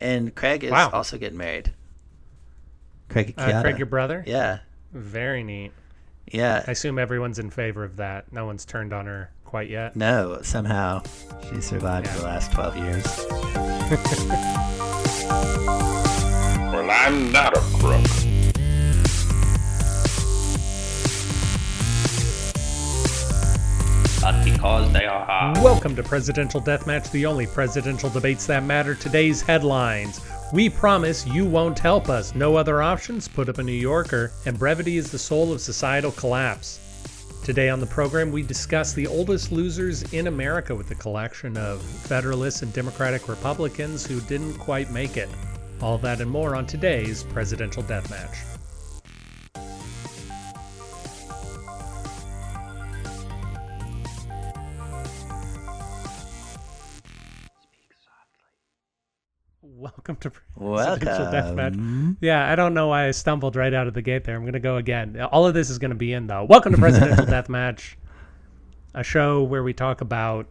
And 0.00 0.34
Craig 0.34 0.64
is 0.64 0.70
Wow. 0.70 0.90
also 0.92 1.18
getting 1.18 1.38
married. 1.38 1.72
Craig 3.08 3.34
Uh, 3.36 3.46
Chiara. 3.46 3.62
Craig, 3.62 3.78
your 3.78 3.86
brother? 3.86 4.24
Yeah. 4.26 4.60
Very 4.92 5.42
neat. 5.42 5.72
Yeah. 6.26 6.64
I 6.66 6.70
assume 6.72 6.98
everyone's 6.98 7.38
in 7.38 7.50
favor 7.50 7.84
of 7.84 7.96
that. 7.96 8.32
No 8.32 8.46
one's 8.46 8.64
turned 8.64 8.92
on 8.92 9.06
her 9.06 9.30
quite 9.44 9.68
yet. 9.68 9.96
No, 9.96 10.38
somehow 10.42 11.02
she 11.52 11.60
survived 11.60 12.06
Yeah. 12.06 12.16
the 12.18 12.22
last 12.24 12.52
12 12.52 12.76
years. 12.76 13.26
Well, 16.72 16.88
I'm 16.88 17.32
not 17.32 17.56
a 17.56 17.60
crook. 17.60 18.06
But 24.20 24.44
because 24.44 24.92
they 24.92 25.06
are. 25.06 25.54
Welcome 25.62 25.96
to 25.96 26.02
Presidential 26.02 26.60
Deathmatch, 26.60 27.10
the 27.10 27.24
only 27.24 27.46
presidential 27.46 28.10
debates 28.10 28.46
that 28.46 28.64
matter. 28.64 28.94
Today's 28.94 29.40
headlines. 29.40 30.20
We 30.52 30.68
promise 30.68 31.26
you 31.26 31.46
won't 31.46 31.78
help 31.78 32.08
us. 32.08 32.34
No 32.34 32.56
other 32.56 32.82
options. 32.82 33.28
Put 33.28 33.48
up 33.48 33.58
a 33.58 33.62
New 33.62 33.72
Yorker. 33.72 34.32
And 34.44 34.58
brevity 34.58 34.98
is 34.98 35.10
the 35.10 35.18
soul 35.18 35.52
of 35.52 35.60
societal 35.60 36.12
collapse. 36.12 36.80
Today 37.44 37.70
on 37.70 37.80
the 37.80 37.86
program, 37.86 38.30
we 38.30 38.42
discuss 38.42 38.92
the 38.92 39.06
oldest 39.06 39.52
losers 39.52 40.02
in 40.12 40.26
America 40.26 40.74
with 40.74 40.90
a 40.90 40.96
collection 40.96 41.56
of 41.56 41.80
Federalists 41.80 42.60
and 42.60 42.72
Democratic 42.74 43.28
Republicans 43.28 44.06
who 44.06 44.20
didn't 44.22 44.54
quite 44.54 44.90
make 44.90 45.16
it. 45.16 45.30
All 45.80 45.96
that 45.98 46.20
and 46.20 46.30
more 46.30 46.54
on 46.54 46.66
today's 46.66 47.22
Presidential 47.24 47.82
Deathmatch. 47.82 48.59
Welcome 59.96 60.16
to 60.16 60.30
Presidential 60.58 61.26
Deathmatch. 61.26 61.56
Welcome. 61.56 62.18
Yeah, 62.20 62.50
I 62.50 62.54
don't 62.54 62.74
know 62.74 62.88
why 62.88 63.08
I 63.08 63.10
stumbled 63.10 63.56
right 63.56 63.74
out 63.74 63.86
of 63.86 63.94
the 63.94 64.02
gate 64.02 64.24
there. 64.24 64.36
I'm 64.36 64.42
going 64.42 64.52
to 64.52 64.60
go 64.60 64.76
again. 64.76 65.20
All 65.32 65.46
of 65.46 65.54
this 65.54 65.70
is 65.70 65.78
going 65.78 65.90
to 65.90 65.96
be 65.96 66.12
in, 66.12 66.26
though. 66.26 66.44
Welcome 66.44 66.72
to 66.72 66.78
Presidential 66.78 67.24
Deathmatch, 67.26 67.96
a 68.94 69.02
show 69.02 69.42
where 69.42 69.62
we 69.62 69.72
talk 69.72 70.00
about 70.00 70.46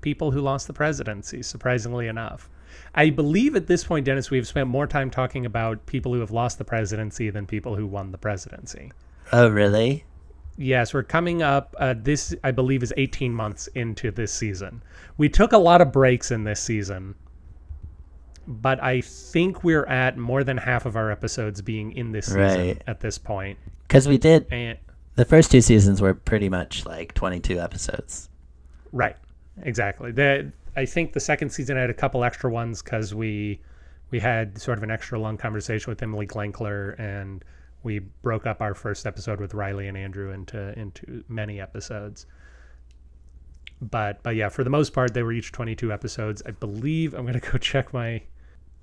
people 0.00 0.30
who 0.32 0.40
lost 0.40 0.66
the 0.66 0.72
presidency, 0.72 1.42
surprisingly 1.42 2.08
enough. 2.08 2.48
I 2.94 3.10
believe 3.10 3.54
at 3.56 3.66
this 3.66 3.84
point, 3.84 4.06
Dennis, 4.06 4.30
we've 4.30 4.46
spent 4.46 4.68
more 4.68 4.86
time 4.86 5.10
talking 5.10 5.46
about 5.46 5.86
people 5.86 6.12
who 6.12 6.20
have 6.20 6.30
lost 6.30 6.58
the 6.58 6.64
presidency 6.64 7.30
than 7.30 7.46
people 7.46 7.76
who 7.76 7.86
won 7.86 8.10
the 8.10 8.18
presidency. 8.18 8.92
Oh, 9.32 9.48
really? 9.48 10.04
Yes, 10.56 10.92
we're 10.92 11.04
coming 11.04 11.42
up. 11.42 11.74
Uh, 11.78 11.94
this, 11.96 12.34
I 12.42 12.50
believe, 12.50 12.82
is 12.82 12.92
18 12.96 13.32
months 13.32 13.68
into 13.68 14.10
this 14.10 14.32
season. 14.32 14.82
We 15.16 15.28
took 15.28 15.52
a 15.52 15.58
lot 15.58 15.80
of 15.80 15.92
breaks 15.92 16.30
in 16.30 16.44
this 16.44 16.60
season, 16.60 17.14
but 18.52 18.82
I 18.82 19.00
think 19.00 19.62
we're 19.62 19.86
at 19.86 20.18
more 20.18 20.42
than 20.42 20.56
half 20.56 20.84
of 20.84 20.96
our 20.96 21.10
episodes 21.12 21.62
being 21.62 21.92
in 21.92 22.10
this 22.10 22.26
season 22.26 22.40
Right. 22.40 22.82
at 22.88 22.98
this 23.00 23.16
point. 23.16 23.58
Because 23.86 24.08
we 24.08 24.18
did, 24.18 24.46
And 24.50 24.76
the 25.14 25.24
first 25.24 25.50
two 25.52 25.60
seasons 25.60 26.02
were 26.02 26.14
pretty 26.14 26.48
much 26.48 26.84
like 26.84 27.14
22 27.14 27.60
episodes. 27.60 28.28
right, 28.92 29.16
exactly. 29.62 30.10
The 30.12 30.50
I 30.76 30.84
think 30.86 31.12
the 31.12 31.20
second 31.20 31.50
season 31.50 31.76
had 31.76 31.90
a 31.90 31.94
couple 31.94 32.22
extra 32.24 32.50
ones 32.50 32.82
because 32.82 33.14
we 33.14 33.60
we 34.10 34.18
had 34.18 34.58
sort 34.60 34.78
of 34.78 34.82
an 34.84 34.90
extra 34.90 35.18
long 35.20 35.36
conversation 35.36 35.90
with 35.90 36.02
Emily 36.02 36.26
Glenkler 36.26 36.98
and 36.98 37.44
we 37.84 38.00
broke 38.00 38.46
up 38.46 38.60
our 38.60 38.74
first 38.74 39.06
episode 39.06 39.40
with 39.40 39.54
Riley 39.54 39.86
and 39.88 39.96
Andrew 39.96 40.32
into 40.32 40.76
into 40.78 41.22
many 41.28 41.60
episodes. 41.60 42.26
But 43.80 44.22
but 44.22 44.36
yeah, 44.36 44.48
for 44.48 44.64
the 44.64 44.70
most 44.70 44.92
part, 44.92 45.14
they 45.14 45.22
were 45.22 45.32
each 45.32 45.52
22 45.52 45.92
episodes. 45.92 46.42
I 46.46 46.50
believe 46.50 47.14
I'm 47.14 47.24
gonna 47.26 47.40
go 47.40 47.58
check 47.58 47.92
my 47.92 48.22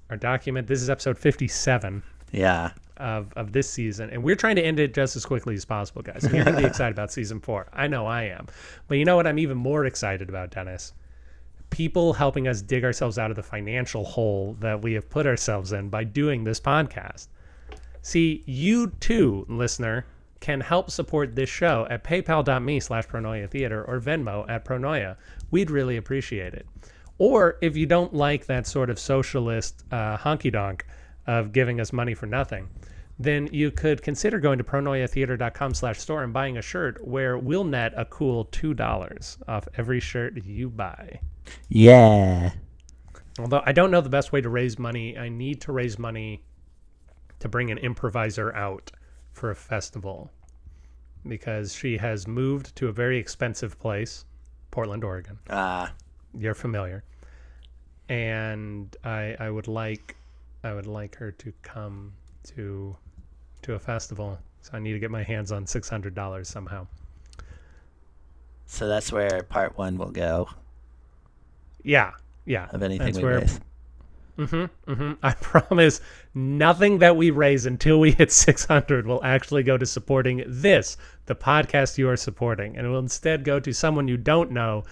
our 0.09 0.17
document. 0.17 0.67
This 0.67 0.81
is 0.81 0.89
episode 0.89 1.17
57 1.17 2.01
Yeah. 2.31 2.71
of, 2.97 3.31
of 3.35 3.51
this 3.51 3.69
season, 3.69 4.09
and 4.09 4.23
we're 4.23 4.35
trying 4.35 4.55
to 4.57 4.61
end 4.61 4.79
it 4.79 4.93
just 4.93 5.15
as 5.15 5.25
quickly 5.25 5.55
as 5.55 5.65
possible, 5.65 6.01
guys. 6.01 6.23
So 6.23 6.29
you're 6.29 6.45
gonna 6.45 6.57
be 6.61 6.65
excited 6.65 6.93
about 6.93 7.11
season 7.11 7.39
four. 7.39 7.67
I 7.73 7.87
know 7.87 8.05
I 8.07 8.23
am, 8.23 8.47
but 8.87 8.97
you 8.97 9.05
know 9.05 9.15
what? 9.15 9.27
I'm 9.27 9.39
even 9.39 9.57
more 9.57 9.85
excited 9.85 10.29
about 10.29 10.51
Dennis. 10.51 10.93
People 11.69 12.13
helping 12.13 12.47
us 12.47 12.61
dig 12.61 12.83
ourselves 12.85 13.19
out 13.19 13.29
of 13.29 13.35
the 13.35 13.43
financial 13.43 14.05
hole 14.05 14.55
that 14.61 14.81
we 14.81 14.93
have 14.93 15.09
put 15.09 15.27
ourselves 15.27 15.73
in 15.73 15.89
by 15.89 16.03
doing 16.05 16.43
this 16.43 16.59
podcast. 16.61 17.27
See, 18.01 18.41
you 18.45 18.87
too, 19.01 19.45
listener, 19.49 20.05
can 20.39 20.61
help 20.61 20.89
support 20.89 21.35
this 21.35 21.49
show 21.49 21.85
at 21.89 22.03
paypal.me 22.05 22.79
slash 22.79 23.05
pronoia 23.07 23.49
theater 23.49 23.83
or 23.83 23.99
Venmo 23.99 24.49
at 24.49 24.63
pronoia. 24.63 25.17
We'd 25.51 25.69
really 25.69 25.97
appreciate 25.97 26.53
it. 26.53 26.65
Or 27.19 27.57
if 27.61 27.75
you 27.75 27.85
don't 27.85 28.13
like 28.13 28.45
that 28.45 28.67
sort 28.67 28.89
of 28.89 28.99
socialist 28.99 29.83
uh, 29.91 30.17
honky 30.17 30.51
donk 30.51 30.85
of 31.25 31.51
giving 31.51 31.81
us 31.81 31.91
money 31.91 32.13
for 32.13 32.25
nothing, 32.25 32.69
then 33.19 33.49
you 33.51 33.71
could 33.71 34.01
consider 34.01 34.39
going 34.39 34.59
to 34.59 34.63
pronoiatheater.com 34.63 35.73
slash 35.73 35.99
store 35.99 36.23
and 36.23 36.31
buying 36.31 36.57
a 36.57 36.61
shirt 36.61 37.05
where 37.05 37.37
we'll 37.37 37.63
net 37.63 37.93
a 37.97 38.05
cool 38.05 38.45
$2 38.45 39.37
off 39.47 39.67
every 39.75 39.99
shirt 39.99 40.43
you 40.43 40.69
buy. 40.69 41.19
Yeah. 41.69 42.51
Although 43.39 43.63
I 43.65 43.71
don't 43.71 43.91
know 43.91 44.01
the 44.01 44.09
best 44.09 44.31
way 44.31 44.41
to 44.41 44.49
raise 44.49 44.77
money, 44.77 45.17
I 45.17 45.29
need 45.29 45.61
to 45.61 45.71
raise 45.71 45.97
money 45.97 46.43
to 47.39 47.49
bring 47.49 47.71
an 47.71 47.77
improviser 47.77 48.53
out 48.55 48.91
for 49.31 49.51
a 49.51 49.55
festival 49.55 50.31
because 51.27 51.75
she 51.75 51.97
has 51.97 52.27
moved 52.27 52.75
to 52.77 52.87
a 52.87 52.91
very 52.91 53.17
expensive 53.17 53.77
place, 53.79 54.25
Portland, 54.71 55.03
Oregon. 55.03 55.37
Ah, 55.49 55.93
You're 56.37 56.53
familiar. 56.55 57.03
And 58.09 58.95
I 59.03 59.35
I 59.39 59.49
would 59.49 59.67
like 59.67 60.15
I 60.63 60.73
would 60.73 60.87
like 60.87 61.15
her 61.17 61.31
to 61.31 61.53
come 61.61 62.13
to 62.55 62.95
to 63.63 63.73
a 63.73 63.79
festival. 63.79 64.39
So 64.61 64.71
I 64.73 64.79
need 64.79 64.93
to 64.93 64.99
get 64.99 65.11
my 65.11 65.23
hands 65.23 65.51
on 65.51 65.65
$600 65.65 66.45
somehow. 66.45 66.87
so 68.65 68.87
that's 68.87 69.11
where 69.13 69.43
part 69.43 69.77
one 69.77 69.97
will 69.97 70.11
go 70.11 70.49
Yeah. 71.83 72.11
Yeah. 72.45 72.67
of 72.71 72.83
anything 72.83 73.05
That's 73.07 73.17
we 73.19 73.23
where- 73.23 73.39
raise. 73.39 73.59
Mm-hmm, 74.37 74.91
mm-hmm. 74.91 75.13
I 75.23 75.33
promise 75.41 75.99
nothing 76.35 76.99
that 76.99 77.15
we 77.15 77.31
raise 77.31 77.65
until 77.65 77.99
we 77.99 78.11
hit 78.11 78.31
600 78.31 79.07
will 79.07 79.23
actually 79.23 79.63
go 79.63 79.77
to 79.77 79.85
supporting 79.85 80.43
this, 80.45 80.95
the 81.25 81.33
podcast 81.35 81.97
you 81.97 82.07
are 82.09 82.17
supporting. 82.17 82.77
And 82.77 82.85
it 82.85 82.89
will 82.89 82.99
instead 82.99 83.43
go 83.43 83.59
to 83.59 83.73
someone 83.73 84.07
you 84.07 84.17
don't 84.17 84.51
know 84.51 84.83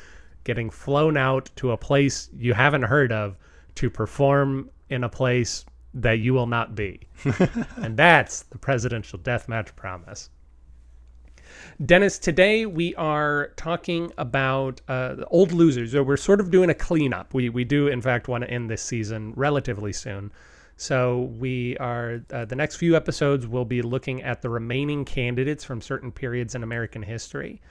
getting 0.45 0.69
flown 0.69 1.17
out 1.17 1.50
to 1.57 1.72
a 1.72 1.78
place 1.78 2.29
you 2.38 2.53
haven't 2.53 2.83
heard 2.83 3.11
of 3.11 3.38
to 3.75 3.89
perform 3.89 4.69
in 4.89 5.03
a 5.03 5.09
place 5.09 5.66
that 5.94 6.19
you 6.19 6.33
will 6.33 6.47
not 6.47 6.75
be. 6.75 7.01
and 7.78 7.97
that's 7.97 8.44
the 8.44 8.57
presidential 8.57 9.19
deathmatch 9.19 9.75
promise. 9.75 10.29
Dennis, 11.85 12.19
today 12.19 12.66
we 12.66 12.95
are 12.95 13.51
talking 13.56 14.11
about 14.17 14.81
uh, 14.88 15.16
the 15.16 15.25
old 15.28 15.51
losers. 15.51 15.91
So 15.91 16.03
we're 16.03 16.17
sort 16.17 16.39
of 16.39 16.51
doing 16.51 16.69
a 16.69 16.73
cleanup. 16.73 17.33
We 17.33 17.50
we 17.50 17.63
do 17.63 17.88
in 17.88 18.01
fact 18.01 18.27
want 18.27 18.44
to 18.44 18.50
end 18.50 18.69
this 18.69 18.81
season 18.81 19.33
relatively 19.35 19.94
soon. 19.94 20.31
So 20.77 21.33
we 21.38 21.77
are 21.77 22.22
uh, 22.31 22.45
the 22.45 22.56
next 22.56 22.75
few 22.75 22.95
episodes 22.95 23.47
we'll 23.47 23.66
be 23.66 23.81
looking 23.81 24.22
at 24.23 24.41
the 24.41 24.50
remaining 24.50 25.06
candidates 25.06 25.63
from 25.63 25.81
certain 25.81 26.12
periods 26.12 26.56
in 26.56 26.63
American 26.63 27.03
history. 27.03 27.62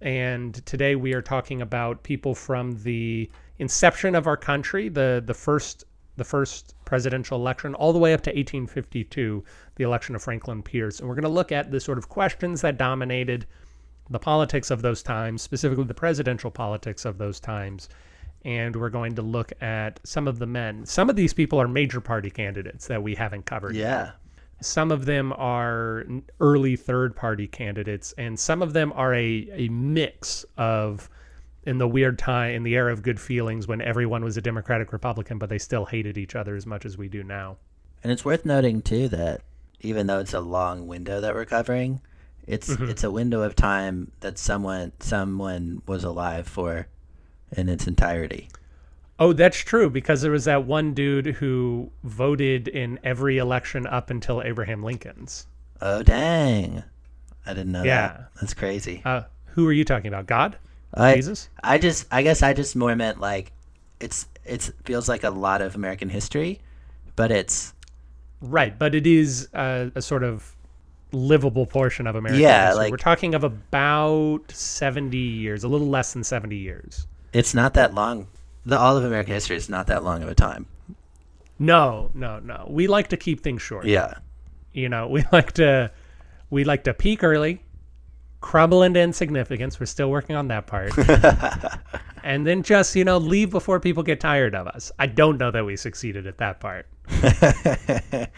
And 0.00 0.54
today 0.66 0.94
we 0.94 1.12
are 1.14 1.22
talking 1.22 1.60
about 1.60 2.02
people 2.02 2.34
from 2.34 2.82
the 2.82 3.30
inception 3.58 4.14
of 4.14 4.26
our 4.26 4.36
country, 4.36 4.88
the 4.88 5.22
the 5.24 5.34
first 5.34 5.84
the 6.16 6.24
first 6.24 6.74
presidential 6.84 7.38
election, 7.38 7.74
all 7.74 7.92
the 7.92 7.98
way 7.98 8.12
up 8.12 8.20
to 8.22 8.30
1852, 8.30 9.44
the 9.76 9.84
election 9.84 10.14
of 10.14 10.22
Franklin 10.22 10.62
Pierce. 10.62 10.98
And 10.98 11.08
we're 11.08 11.14
going 11.14 11.22
to 11.22 11.28
look 11.28 11.52
at 11.52 11.70
the 11.70 11.80
sort 11.80 11.96
of 11.96 12.08
questions 12.08 12.60
that 12.60 12.76
dominated 12.76 13.46
the 14.10 14.18
politics 14.18 14.70
of 14.70 14.82
those 14.82 15.02
times, 15.02 15.42
specifically 15.42 15.84
the 15.84 15.94
presidential 15.94 16.50
politics 16.50 17.04
of 17.04 17.18
those 17.18 17.38
times. 17.38 17.88
And 18.44 18.74
we're 18.74 18.90
going 18.90 19.14
to 19.14 19.22
look 19.22 19.52
at 19.62 20.00
some 20.04 20.26
of 20.26 20.38
the 20.38 20.46
men. 20.46 20.86
Some 20.86 21.08
of 21.08 21.16
these 21.16 21.32
people 21.32 21.60
are 21.60 21.68
major 21.68 22.00
party 22.00 22.30
candidates 22.30 22.86
that 22.88 23.02
we 23.02 23.14
haven't 23.14 23.46
covered. 23.46 23.76
Yeah. 23.76 24.12
Some 24.60 24.90
of 24.90 25.04
them 25.04 25.32
are 25.34 26.04
early 26.40 26.74
third 26.76 27.14
party 27.14 27.46
candidates, 27.46 28.12
and 28.18 28.38
some 28.38 28.60
of 28.62 28.72
them 28.72 28.92
are 28.94 29.14
a, 29.14 29.48
a 29.52 29.68
mix 29.68 30.44
of 30.56 31.08
in 31.64 31.78
the 31.78 31.86
weird 31.88 32.18
time 32.18 32.54
in 32.54 32.62
the 32.62 32.74
era 32.74 32.92
of 32.92 33.02
good 33.02 33.20
feelings 33.20 33.68
when 33.68 33.80
everyone 33.80 34.24
was 34.24 34.36
a 34.36 34.40
Democratic 34.40 34.92
Republican, 34.92 35.38
but 35.38 35.48
they 35.48 35.58
still 35.58 35.84
hated 35.84 36.16
each 36.16 36.34
other 36.34 36.56
as 36.56 36.66
much 36.66 36.84
as 36.86 36.96
we 36.96 37.08
do 37.08 37.22
now. 37.22 37.56
And 38.02 38.10
it's 38.10 38.24
worth 38.24 38.44
noting 38.44 38.80
too 38.82 39.08
that 39.08 39.42
even 39.80 40.06
though 40.06 40.18
it's 40.18 40.34
a 40.34 40.40
long 40.40 40.86
window 40.86 41.20
that 41.20 41.34
we're 41.34 41.44
covering, 41.44 42.00
it's 42.46 42.68
Mm-hmm. 42.70 42.88
it's 42.88 43.04
a 43.04 43.10
window 43.10 43.42
of 43.42 43.54
time 43.54 44.10
that 44.20 44.38
someone 44.38 44.92
someone 45.00 45.82
was 45.86 46.02
alive 46.04 46.48
for 46.48 46.88
in 47.56 47.68
its 47.68 47.86
entirety. 47.86 48.48
Oh, 49.18 49.32
that's 49.32 49.56
true 49.58 49.90
because 49.90 50.22
there 50.22 50.30
was 50.30 50.44
that 50.44 50.64
one 50.64 50.94
dude 50.94 51.26
who 51.26 51.90
voted 52.04 52.68
in 52.68 53.00
every 53.02 53.38
election 53.38 53.86
up 53.86 54.10
until 54.10 54.42
Abraham 54.42 54.82
Lincoln's. 54.82 55.46
Oh 55.80 56.02
dang. 56.02 56.82
I 57.46 57.54
didn't 57.54 57.72
know 57.72 57.82
Yeah. 57.82 58.08
that. 58.08 58.28
That's 58.40 58.54
crazy. 58.54 59.02
Uh, 59.04 59.22
who 59.46 59.66
are 59.66 59.72
you 59.72 59.84
talking 59.84 60.08
about? 60.08 60.26
God? 60.26 60.56
I, 60.94 61.16
Jesus? 61.16 61.48
I 61.62 61.78
just 61.78 62.06
I 62.10 62.22
guess 62.22 62.42
I 62.42 62.52
just 62.52 62.76
more 62.76 62.94
meant 62.96 63.20
like 63.20 63.52
it's 64.00 64.26
it's 64.44 64.70
feels 64.84 65.08
like 65.08 65.24
a 65.24 65.30
lot 65.30 65.60
of 65.62 65.74
American 65.74 66.08
history 66.08 66.60
but 67.16 67.30
it's 67.32 67.74
Right, 68.40 68.78
but 68.78 68.94
it 68.94 69.04
is 69.04 69.48
a, 69.52 69.90
a 69.96 70.00
sort 70.02 70.22
of 70.22 70.54
livable 71.10 71.66
portion 71.66 72.06
of 72.06 72.14
America. 72.14 72.40
Yeah, 72.40 72.72
like- 72.74 72.92
we're 72.92 72.96
talking 72.96 73.34
of 73.34 73.42
about 73.42 74.42
seventy 74.52 75.16
years, 75.18 75.64
a 75.64 75.68
little 75.68 75.88
less 75.88 76.12
than 76.12 76.22
seventy 76.22 76.56
years. 76.56 77.06
it's 77.32 77.52
not 77.52 77.74
that 77.74 77.94
long. 77.94 78.28
The 78.68 78.78
all 78.78 78.98
of 78.98 79.04
American 79.04 79.32
history 79.32 79.56
is 79.56 79.70
not 79.70 79.86
that 79.86 80.04
long 80.04 80.22
of 80.22 80.28
a 80.28 80.34
time. 80.34 80.66
No, 81.58 82.10
no, 82.12 82.38
no. 82.38 82.66
We 82.68 82.86
like 82.86 83.08
to 83.08 83.16
keep 83.16 83.42
things 83.42 83.62
short. 83.62 83.86
Yeah. 83.86 84.18
You 84.74 84.90
know, 84.90 85.08
we 85.08 85.24
like 85.32 85.52
to 85.52 85.90
we 86.50 86.64
like 86.64 86.84
to 86.84 86.92
peak 86.92 87.24
early, 87.24 87.62
crumble 88.42 88.82
into 88.82 89.00
insignificance. 89.00 89.80
We're 89.80 89.86
still 89.86 90.10
working 90.10 90.36
on 90.36 90.48
that 90.48 90.66
part. 90.66 90.92
and 92.22 92.46
then 92.46 92.62
just, 92.62 92.94
you 92.94 93.04
know, 93.04 93.16
leave 93.16 93.48
before 93.48 93.80
people 93.80 94.02
get 94.02 94.20
tired 94.20 94.54
of 94.54 94.66
us. 94.66 94.92
I 94.98 95.06
don't 95.06 95.38
know 95.38 95.50
that 95.50 95.64
we 95.64 95.74
succeeded 95.74 96.26
at 96.26 96.36
that 96.36 96.60
part. 96.60 96.86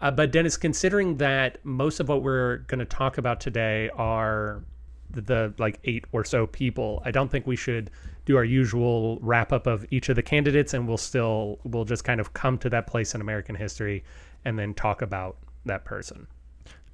Uh, 0.00 0.10
but 0.10 0.32
Dennis, 0.32 0.56
considering 0.56 1.16
that 1.18 1.64
most 1.64 2.00
of 2.00 2.08
what 2.08 2.24
we're 2.24 2.56
going 2.66 2.80
to 2.80 2.84
talk 2.84 3.18
about 3.18 3.38
today 3.38 3.88
are 3.90 4.64
the, 5.10 5.20
the 5.20 5.54
like 5.58 5.78
eight 5.84 6.06
or 6.10 6.24
so 6.24 6.44
people, 6.48 7.00
I 7.04 7.12
don't 7.12 7.30
think 7.30 7.46
we 7.46 7.54
should 7.54 7.88
do 8.24 8.36
our 8.36 8.44
usual 8.44 9.18
wrap 9.20 9.52
up 9.52 9.66
of 9.66 9.84
each 9.90 10.08
of 10.08 10.16
the 10.16 10.22
candidates, 10.22 10.74
and 10.74 10.86
we'll 10.86 10.96
still 10.96 11.58
we'll 11.64 11.84
just 11.84 12.04
kind 12.04 12.20
of 12.20 12.32
come 12.32 12.58
to 12.58 12.70
that 12.70 12.86
place 12.86 13.14
in 13.14 13.20
American 13.20 13.54
history 13.54 14.04
and 14.44 14.58
then 14.58 14.74
talk 14.74 15.02
about 15.02 15.36
that 15.64 15.84
person. 15.84 16.26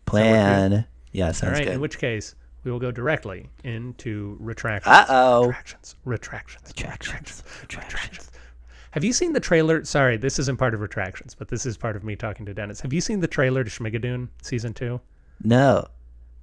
Plan. 0.06 0.86
Yeah, 1.12 1.26
All 1.28 1.32
sounds 1.34 1.58
right. 1.58 1.68
In 1.68 1.80
which 1.80 1.98
case, 1.98 2.34
we 2.64 2.70
will 2.70 2.78
go 2.78 2.90
directly 2.90 3.48
into 3.64 4.36
retractions. 4.40 4.94
Uh 4.94 5.06
oh. 5.08 5.46
Retractions. 5.46 5.96
Retractions. 6.04 6.68
Retractions. 6.68 7.42
Retractions. 7.62 8.30
Have 8.92 9.04
you 9.04 9.12
seen 9.12 9.32
the 9.32 9.40
trailer? 9.40 9.84
Sorry, 9.84 10.16
this 10.16 10.38
isn't 10.38 10.58
part 10.58 10.74
of 10.74 10.80
retractions, 10.80 11.34
but 11.34 11.48
this 11.48 11.66
is 11.66 11.76
part 11.76 11.94
of 11.94 12.04
me 12.04 12.16
talking 12.16 12.46
to 12.46 12.54
Dennis. 12.54 12.80
Have 12.80 12.92
you 12.92 13.00
seen 13.00 13.20
the 13.20 13.28
trailer 13.28 13.62
to 13.62 13.70
Schmigadoon 13.70 14.28
season 14.42 14.72
two? 14.72 15.00
No. 15.44 15.86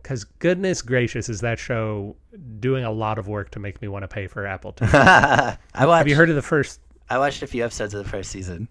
Because 0.05 0.23
goodness 0.23 0.83
gracious, 0.83 1.29
is 1.29 1.41
that 1.41 1.57
show 1.57 2.15
doing 2.59 2.85
a 2.85 2.91
lot 2.91 3.17
of 3.17 3.27
work 3.27 3.49
to 3.49 3.59
make 3.59 3.81
me 3.81 3.87
want 3.87 4.03
to 4.03 4.07
pay 4.07 4.27
for 4.27 4.45
Apple 4.45 4.71
TV? 4.71 4.93
I 5.73 5.85
watched. 5.87 5.97
Have 5.97 6.07
you 6.07 6.15
heard 6.15 6.29
of 6.29 6.35
the 6.35 6.43
first? 6.43 6.79
I 7.09 7.17
watched 7.17 7.41
a 7.41 7.47
few 7.47 7.65
episodes 7.65 7.95
of 7.95 8.03
the 8.03 8.09
first 8.11 8.29
season. 8.29 8.67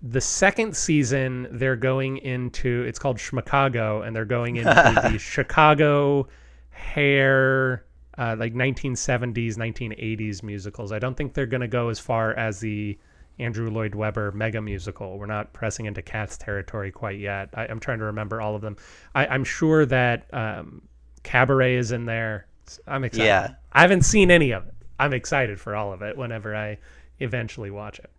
The 0.00 0.20
second 0.20 0.76
season, 0.76 1.48
they're 1.50 1.74
going 1.74 2.18
into. 2.18 2.84
It's 2.84 3.00
called 3.00 3.18
Chicago, 3.18 4.02
and 4.02 4.14
they're 4.14 4.24
going 4.24 4.58
into 4.58 4.70
the 5.10 5.18
Chicago 5.18 6.28
hair, 6.70 7.84
uh, 8.16 8.36
like 8.38 8.54
1970s, 8.54 9.56
1980s 9.56 10.44
musicals. 10.44 10.92
I 10.92 11.00
don't 11.00 11.16
think 11.16 11.34
they're 11.34 11.46
going 11.46 11.62
to 11.62 11.68
go 11.68 11.88
as 11.88 11.98
far 11.98 12.32
as 12.34 12.60
the 12.60 12.96
Andrew 13.38 13.70
Lloyd 13.70 13.94
Webber 13.94 14.32
mega 14.32 14.60
musical. 14.60 15.18
We're 15.18 15.26
not 15.26 15.52
pressing 15.52 15.86
into 15.86 16.02
Cats 16.02 16.36
territory 16.36 16.92
quite 16.92 17.18
yet. 17.18 17.50
I, 17.54 17.66
I'm 17.66 17.80
trying 17.80 17.98
to 17.98 18.04
remember 18.04 18.40
all 18.40 18.54
of 18.54 18.62
them. 18.62 18.76
I, 19.14 19.26
I'm 19.26 19.44
sure 19.44 19.86
that 19.86 20.32
um, 20.32 20.82
Cabaret 21.22 21.76
is 21.76 21.92
in 21.92 22.06
there. 22.06 22.46
I'm 22.86 23.04
excited. 23.04 23.26
Yeah. 23.26 23.54
I 23.72 23.80
haven't 23.80 24.02
seen 24.02 24.30
any 24.30 24.52
of 24.52 24.66
it. 24.66 24.74
I'm 24.98 25.12
excited 25.12 25.60
for 25.60 25.74
all 25.74 25.92
of 25.92 26.02
it 26.02 26.16
whenever 26.16 26.54
I 26.54 26.78
eventually 27.18 27.70
watch 27.70 27.98
it. 27.98 28.10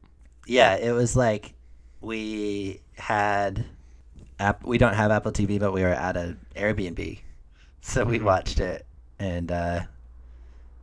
Yeah, 0.45 0.75
it 0.75 0.91
was 0.91 1.15
like 1.15 1.53
we 2.01 2.81
had. 2.95 3.65
App, 4.39 4.65
we 4.65 4.77
don't 4.77 4.95
have 4.95 5.11
Apple 5.11 5.31
TV, 5.31 5.59
but 5.59 5.71
we 5.71 5.83
were 5.83 5.89
at 5.89 6.17
an 6.17 6.39
Airbnb, 6.55 7.19
so 7.81 8.03
we 8.03 8.19
watched 8.19 8.59
it, 8.59 8.85
and 9.19 9.51
uh, 9.51 9.81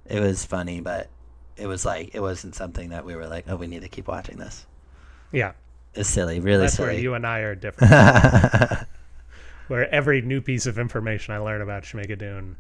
it 0.07 0.21
was 0.21 0.47
funny, 0.47 0.81
but 0.81 1.09
it 1.57 1.67
was 1.67 1.85
like 1.85 2.15
it 2.15 2.21
wasn't 2.21 2.55
something 2.55 2.91
that 2.91 3.05
we 3.05 3.15
were 3.15 3.27
like, 3.27 3.45
oh, 3.49 3.57
we 3.57 3.67
need 3.67 3.83
to 3.83 3.89
keep 3.89 4.09
watching 4.09 4.37
this. 4.39 4.67
Yeah, 5.33 5.53
It's 5.95 6.09
silly, 6.09 6.41
really 6.41 6.63
that's 6.63 6.79
where 6.79 6.91
silly. 6.91 7.03
you 7.03 7.15
and 7.15 7.27
I 7.27 7.41
are 7.41 7.55
different. 7.57 7.93
where 9.69 9.93
every 9.95 10.23
new 10.23 10.41
piece 10.41 10.67
of 10.67 10.79
information 10.79 11.35
I 11.35 11.39
learn 11.39 11.61
about 11.63 11.85
Schmigadoon 11.85 12.55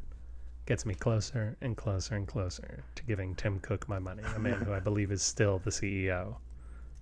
gets 0.66 0.86
me 0.86 0.94
closer 0.94 1.56
and 1.60 1.76
closer 1.76 2.14
and 2.14 2.26
closer 2.28 2.84
to 2.94 3.02
giving 3.02 3.34
Tim 3.34 3.58
Cook 3.58 3.88
my 3.88 3.98
money, 3.98 4.22
a 4.36 4.38
man 4.38 4.60
who 4.62 4.72
I 4.72 4.78
believe 4.78 5.10
is 5.10 5.22
still 5.22 5.58
the 5.58 5.70
CEO 5.70 6.36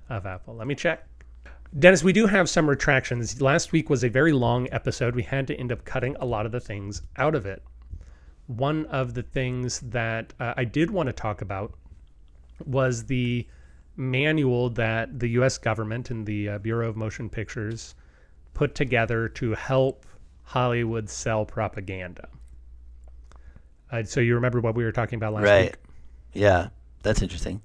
of 0.08 0.24
Apple. 0.24 0.54
Let 0.56 0.66
me 0.66 0.74
check. 0.74 1.06
Dennis, 1.78 2.02
we 2.02 2.14
do 2.14 2.26
have 2.26 2.48
some 2.48 2.66
retractions. 2.70 3.42
Last 3.42 3.72
week 3.72 3.90
was 3.90 4.02
a 4.02 4.08
very 4.08 4.32
long 4.32 4.68
episode. 4.72 5.14
We 5.14 5.22
had 5.24 5.46
to 5.48 5.54
end 5.56 5.70
up 5.70 5.84
cutting 5.84 6.16
a 6.18 6.24
lot 6.24 6.46
of 6.46 6.52
the 6.52 6.60
things 6.60 7.02
out 7.18 7.34
of 7.34 7.44
it. 7.44 7.62
One 8.48 8.86
of 8.86 9.14
the 9.14 9.22
things 9.22 9.80
that 9.80 10.34
uh, 10.40 10.54
I 10.56 10.64
did 10.64 10.90
want 10.90 11.06
to 11.06 11.12
talk 11.12 11.40
about 11.40 11.74
was 12.66 13.04
the 13.04 13.46
manual 13.96 14.70
that 14.70 15.20
the 15.20 15.28
U.S. 15.28 15.58
government 15.58 16.10
and 16.10 16.26
the 16.26 16.48
uh, 16.48 16.58
Bureau 16.58 16.88
of 16.88 16.96
Motion 16.96 17.28
Pictures 17.28 17.94
put 18.54 18.74
together 18.74 19.28
to 19.28 19.54
help 19.54 20.04
Hollywood 20.42 21.08
sell 21.08 21.44
propaganda. 21.44 22.28
Uh, 23.90 24.02
so 24.02 24.20
you 24.20 24.34
remember 24.34 24.60
what 24.60 24.74
we 24.74 24.84
were 24.84 24.92
talking 24.92 25.16
about 25.16 25.34
last 25.34 25.44
right? 25.44 25.64
week? 25.64 25.76
Yeah, 26.32 26.68
that's 27.02 27.22
interesting. 27.22 27.62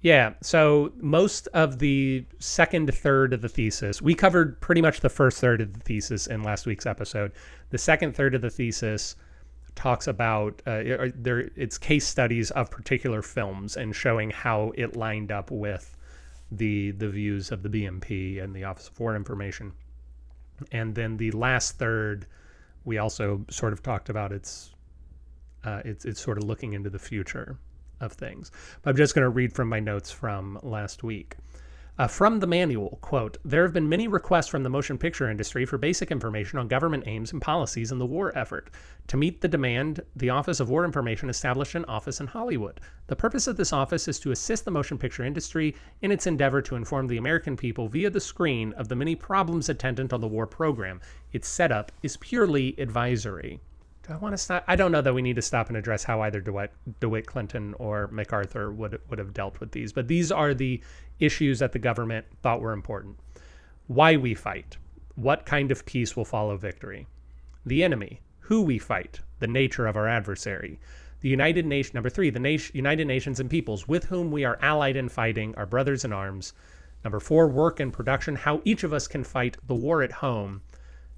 Yeah. 0.00 0.34
So 0.40 0.92
most 1.00 1.48
of 1.48 1.78
the 1.78 2.24
second 2.38 2.94
third 2.94 3.32
of 3.32 3.42
the 3.42 3.48
thesis, 3.48 4.00
we 4.00 4.14
covered 4.14 4.60
pretty 4.60 4.80
much 4.80 5.00
the 5.00 5.08
first 5.08 5.40
third 5.40 5.60
of 5.60 5.72
the 5.72 5.80
thesis 5.80 6.26
in 6.26 6.42
last 6.42 6.66
week's 6.66 6.86
episode. 6.86 7.32
The 7.70 7.78
second 7.78 8.14
third 8.14 8.34
of 8.34 8.42
the 8.42 8.50
thesis 8.50 9.16
talks 9.76 10.08
about 10.08 10.60
uh, 10.66 10.82
there 11.14 11.50
it's 11.54 11.78
case 11.78 12.06
studies 12.06 12.50
of 12.50 12.70
particular 12.70 13.22
films 13.22 13.76
and 13.76 13.94
showing 13.94 14.30
how 14.30 14.72
it 14.74 14.96
lined 14.96 15.30
up 15.30 15.50
with 15.50 15.96
the 16.50 16.90
the 16.92 17.08
views 17.08 17.52
of 17.52 17.62
the 17.62 17.68
BMP 17.68 18.42
and 18.42 18.56
the 18.56 18.64
Office 18.64 18.88
of 18.88 18.94
Foreign 18.94 19.16
Information. 19.16 19.72
And 20.72 20.94
then 20.94 21.18
the 21.18 21.30
last 21.32 21.78
third, 21.78 22.26
we 22.84 22.98
also 22.98 23.44
sort 23.50 23.72
of 23.74 23.82
talked 23.82 24.08
about 24.08 24.32
its 24.32 24.74
uh, 25.64 25.82
it's 25.84 26.04
it's 26.04 26.20
sort 26.20 26.38
of 26.38 26.44
looking 26.44 26.72
into 26.72 26.90
the 26.90 26.98
future 26.98 27.58
of 28.00 28.12
things. 28.12 28.50
But 28.82 28.90
I'm 28.90 28.96
just 28.96 29.14
going 29.14 29.24
to 29.24 29.30
read 29.30 29.52
from 29.52 29.68
my 29.68 29.80
notes 29.80 30.10
from 30.10 30.58
last 30.62 31.02
week. 31.02 31.36
Uh, 31.98 32.06
from 32.06 32.40
the 32.40 32.46
manual, 32.46 32.98
quote, 33.00 33.38
there 33.42 33.62
have 33.62 33.72
been 33.72 33.88
many 33.88 34.06
requests 34.06 34.48
from 34.48 34.62
the 34.62 34.68
motion 34.68 34.98
picture 34.98 35.30
industry 35.30 35.64
for 35.64 35.78
basic 35.78 36.10
information 36.10 36.58
on 36.58 36.68
government 36.68 37.02
aims 37.06 37.32
and 37.32 37.40
policies 37.40 37.90
in 37.90 37.98
the 37.98 38.04
war 38.04 38.36
effort. 38.36 38.68
To 39.06 39.16
meet 39.16 39.40
the 39.40 39.48
demand, 39.48 40.02
the 40.14 40.28
Office 40.28 40.60
of 40.60 40.68
War 40.68 40.84
Information 40.84 41.30
established 41.30 41.74
an 41.74 41.86
office 41.86 42.20
in 42.20 42.26
Hollywood. 42.26 42.82
The 43.06 43.16
purpose 43.16 43.46
of 43.46 43.56
this 43.56 43.72
office 43.72 44.08
is 44.08 44.20
to 44.20 44.30
assist 44.30 44.66
the 44.66 44.70
motion 44.70 44.98
picture 44.98 45.24
industry 45.24 45.74
in 46.02 46.12
its 46.12 46.26
endeavor 46.26 46.60
to 46.60 46.76
inform 46.76 47.06
the 47.06 47.16
American 47.16 47.56
people 47.56 47.88
via 47.88 48.10
the 48.10 48.20
screen 48.20 48.74
of 48.74 48.88
the 48.88 48.96
many 48.96 49.16
problems 49.16 49.70
attendant 49.70 50.12
on 50.12 50.20
the 50.20 50.28
war 50.28 50.46
program. 50.46 51.00
Its 51.32 51.48
setup 51.48 51.92
is 52.02 52.18
purely 52.18 52.78
advisory. 52.78 53.58
Do 54.06 54.14
I 54.14 54.18
want 54.18 54.34
to 54.34 54.38
stop? 54.38 54.62
I 54.68 54.76
don't 54.76 54.92
know 54.92 55.02
that 55.02 55.14
we 55.14 55.22
need 55.22 55.34
to 55.34 55.42
stop 55.42 55.68
and 55.68 55.76
address 55.76 56.04
how 56.04 56.20
either 56.20 56.40
DeWitt, 56.40 56.70
DeWitt 57.00 57.26
Clinton 57.26 57.74
or 57.78 58.06
MacArthur 58.08 58.70
would 58.70 59.00
would 59.08 59.18
have 59.18 59.34
dealt 59.34 59.58
with 59.58 59.72
these, 59.72 59.92
but 59.92 60.06
these 60.06 60.30
are 60.30 60.54
the 60.54 60.80
issues 61.18 61.58
that 61.58 61.72
the 61.72 61.80
government 61.80 62.26
thought 62.40 62.60
were 62.60 62.72
important. 62.72 63.18
Why 63.88 64.16
we 64.16 64.34
fight, 64.34 64.76
what 65.16 65.44
kind 65.44 65.72
of 65.72 65.84
peace 65.86 66.14
will 66.14 66.24
follow 66.24 66.56
victory, 66.56 67.08
the 67.64 67.82
enemy, 67.82 68.20
who 68.38 68.62
we 68.62 68.78
fight, 68.78 69.20
the 69.40 69.48
nature 69.48 69.88
of 69.88 69.96
our 69.96 70.06
adversary, 70.06 70.78
the 71.20 71.28
United 71.28 71.66
Nations. 71.66 71.94
Number 71.94 72.10
three, 72.10 72.30
the 72.30 72.38
nation, 72.38 72.76
United 72.76 73.08
Nations 73.08 73.40
and 73.40 73.50
peoples 73.50 73.88
with 73.88 74.04
whom 74.04 74.30
we 74.30 74.44
are 74.44 74.58
allied 74.62 74.96
in 74.96 75.08
fighting, 75.08 75.52
our 75.56 75.66
brothers 75.66 76.04
in 76.04 76.12
arms. 76.12 76.52
Number 77.02 77.18
four, 77.18 77.48
work 77.48 77.80
and 77.80 77.92
production, 77.92 78.36
how 78.36 78.60
each 78.64 78.84
of 78.84 78.92
us 78.92 79.08
can 79.08 79.24
fight 79.24 79.56
the 79.66 79.74
war 79.74 80.02
at 80.02 80.12
home. 80.12 80.62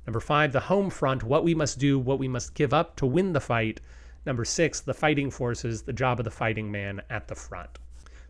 Number 0.08 0.20
five, 0.20 0.52
the 0.52 0.60
home 0.60 0.88
front, 0.88 1.22
what 1.22 1.44
we 1.44 1.54
must 1.54 1.78
do, 1.78 1.98
what 1.98 2.18
we 2.18 2.28
must 2.28 2.54
give 2.54 2.72
up 2.72 2.96
to 2.96 3.04
win 3.04 3.34
the 3.34 3.42
fight. 3.42 3.82
Number 4.24 4.42
six, 4.42 4.80
the 4.80 4.94
fighting 4.94 5.30
forces, 5.30 5.82
the 5.82 5.92
job 5.92 6.18
of 6.18 6.24
the 6.24 6.30
fighting 6.30 6.72
man 6.72 7.02
at 7.10 7.28
the 7.28 7.34
front. 7.34 7.68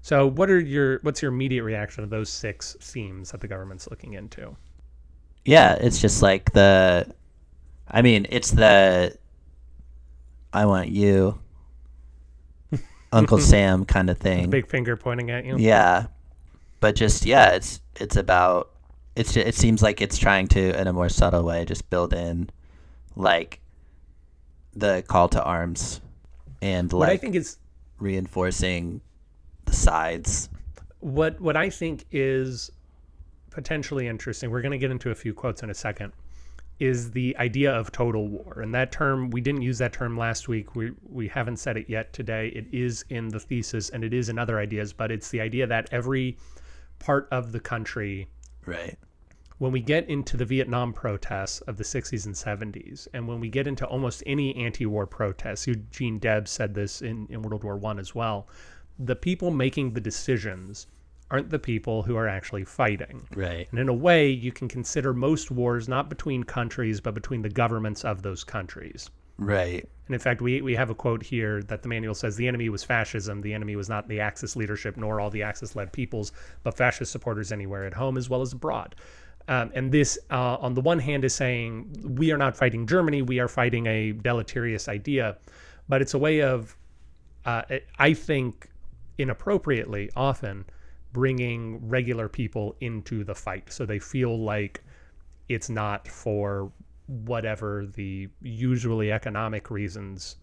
So, 0.03 0.27
what 0.27 0.51
are 0.51 0.59
your 0.59 0.99
what's 1.03 1.23
your 1.23 1.31
immediate 1.31 1.63
reaction 1.63 2.03
to 2.03 2.11
those 2.11 2.31
six 2.31 2.77
themes 2.81 3.31
that 3.31 3.41
the 3.41 3.47
government's 3.47 3.89
looking 3.89 4.15
into? 4.15 4.57
Yeah, 5.45 5.75
it's 5.75 6.01
just 6.01 6.21
like 6.21 6.51
the. 6.53 7.15
I 7.87 8.03
mean, 8.03 8.27
it's 8.29 8.51
the. 8.51 9.17
I 10.53 10.67
want 10.67 10.89
you, 10.89 11.39
Uncle 13.13 13.39
Sam 13.53 13.85
kind 13.85 14.11
of 14.11 14.19
thing. 14.19 14.51
Big 14.51 14.67
finger 14.67 14.97
pointing 14.97 15.31
at 15.31 15.45
you. 15.45 15.57
Yeah, 15.57 16.07
but 16.81 16.97
just 16.97 17.25
yeah, 17.25 17.51
it's 17.51 17.81
it's 18.01 18.17
about 18.17 18.73
it's 19.19 19.37
it 19.37 19.55
seems 19.55 19.83
like 19.83 20.01
it's 20.01 20.17
trying 20.17 20.47
to 20.49 20.81
in 20.81 20.87
a 20.87 20.93
more 20.93 21.09
subtle 21.09 21.43
way 21.43 21.65
just 21.65 21.91
build 21.91 22.13
in 22.13 22.49
like 23.17 23.61
the 24.75 25.03
call 25.09 25.29
to 25.29 25.43
arms 25.43 26.01
and 26.63 26.93
What 26.93 27.09
I 27.09 27.13
like 27.13 27.21
think 27.21 27.35
is 27.35 27.59
reinforcing 27.99 29.01
the 29.65 29.73
sides. 29.73 30.49
what 31.01 31.41
what 31.41 31.57
I 31.57 31.69
think 31.69 32.05
is 32.13 32.71
potentially 33.51 34.07
interesting. 34.07 34.51
We're 34.51 34.63
going 34.63 34.73
to 34.73 34.79
get 34.79 34.91
into 34.93 35.11
a 35.11 35.15
few 35.15 35.35
quotes 35.35 35.63
in 35.63 35.71
a 35.71 35.75
second. 35.75 36.13
Is 36.79 37.11
the 37.11 37.37
idea 37.39 37.73
of 37.75 37.91
total 37.91 38.29
war, 38.29 38.61
and 38.63 38.73
that 38.73 38.93
term 38.93 39.31
we 39.31 39.41
didn't 39.41 39.63
use 39.63 39.79
that 39.79 39.93
term 39.93 40.17
last 40.17 40.47
week. 40.47 40.77
We 40.77 40.93
we 41.03 41.27
haven't 41.27 41.57
said 41.57 41.77
it 41.77 41.91
yet 41.91 42.13
today. 42.13 42.53
It 42.55 42.67
is 42.73 43.05
in 43.09 43.27
the 43.27 43.41
thesis, 43.41 43.91
and 43.91 44.05
it 44.05 44.15
is 44.15 44.29
in 44.29 44.39
other 44.39 44.61
ideas, 44.61 44.93
but 44.93 45.11
it's 45.11 45.29
the 45.29 45.41
idea 45.41 45.67
that 45.67 45.89
every 45.91 46.39
part 47.01 47.27
of 47.33 47.51
the 47.51 47.59
country 47.59 48.29
Right. 48.65 48.97
When 49.59 49.73
we 49.73 49.81
get 49.81 50.09
into 50.09 50.37
the 50.37 50.45
Vietnam 50.45 50.93
protests 50.93 51.61
of 51.63 51.77
the 51.77 51.85
60s 51.85 52.27
and 52.27 52.35
70s, 52.35 53.09
and 53.13 53.27
when 53.27 53.41
we 53.41 53.49
get 53.49 53.67
into 53.67 53.85
almost 53.87 54.23
any 54.25 54.55
anti-war 54.57 55.07
protests, 55.07 55.67
Eugene 55.67 56.19
Debs 56.19 56.51
said 56.51 56.75
this 56.75 57.03
in, 57.03 57.27
in 57.29 57.43
World 57.43 57.65
War 57.65 57.77
One 57.77 57.99
as 57.99 58.15
well. 58.15 58.49
The 58.99 59.17
people 59.17 59.51
making 59.51 59.93
the 59.93 60.01
decisions 60.01 60.87
aren't 61.31 61.51
the 61.51 61.59
people 61.59 62.03
who 62.03 62.17
are 62.17 62.29
actually 62.29 62.65
fighting. 62.65 63.27
Right. 63.35 63.69
And 63.71 63.79
in 63.79 63.89
a 63.89 63.95
way, 63.95 64.29
you 64.29 64.51
can 64.51 64.69
consider 64.69 65.13
most 65.13 65.51
wars 65.51 65.89
not 65.89 66.09
between 66.09 66.45
countries, 66.45 67.01
but 67.01 67.15
between 67.15 67.43
the 67.43 67.51
governments 67.51 68.05
of 68.05 68.23
those 68.23 68.45
countries. 68.45 69.11
Right. 69.39 69.89
And 70.07 70.15
in 70.15 70.21
fact, 70.21 70.41
we, 70.41 70.63
we 70.63 70.75
have 70.75 70.91
a 70.91 70.95
quote 70.95 71.23
here 71.23 71.63
that 71.65 71.83
the 71.83 71.89
manual 71.89 72.15
says 72.15 72.37
the 72.37 72.49
enemy 72.49 72.71
was 72.71 72.83
fascism. 72.83 73.41
The 73.41 73.55
enemy 73.55 73.77
was 73.77 73.89
not 73.89 74.09
the 74.09 74.21
Axis 74.21 74.57
leadership 74.57 74.97
nor 74.97 75.21
all 75.21 75.31
the 75.31 75.43
Axis 75.43 75.77
led 75.77 75.93
peoples, 75.93 76.33
but 76.63 76.77
fascist 76.77 77.13
supporters 77.13 77.53
anywhere 77.53 77.85
at 77.85 77.95
home 77.95 78.17
as 78.17 78.31
well 78.31 78.41
as 78.41 78.53
abroad. 78.53 78.95
Um, 79.49 79.73
and 79.75 79.91
this, 79.91 80.19
uh, 80.31 80.57
on 80.61 80.75
the 80.75 80.81
one 80.83 80.99
hand, 80.99 81.25
is 81.25 81.35
saying 81.35 81.91
we 82.05 82.31
are 82.33 82.37
not 82.37 82.57
fighting 82.57 82.87
Germany, 82.87 83.23
we 83.23 83.41
are 83.41 83.49
fighting 83.49 83.87
a 83.87 84.13
deleterious 84.13 84.89
idea. 84.89 85.39
But 85.89 86.03
it's 86.03 86.15
a 86.15 86.19
way 86.19 86.43
of, 86.43 86.77
uh, 87.47 87.63
I 87.99 88.13
think, 88.13 88.71
inappropriately 89.17 90.11
often 90.15 90.67
bringing 91.13 91.89
regular 91.89 92.29
people 92.29 92.77
into 92.81 93.25
the 93.25 93.35
fight. 93.35 93.73
So 93.73 93.87
they 93.87 93.99
feel 93.99 94.39
like 94.39 94.85
it's 95.49 95.71
not 95.71 96.07
for 96.07 96.71
whatever 97.07 97.87
the 97.87 98.29
usually 98.43 99.11
economic 99.11 99.71
reasons 99.71 100.37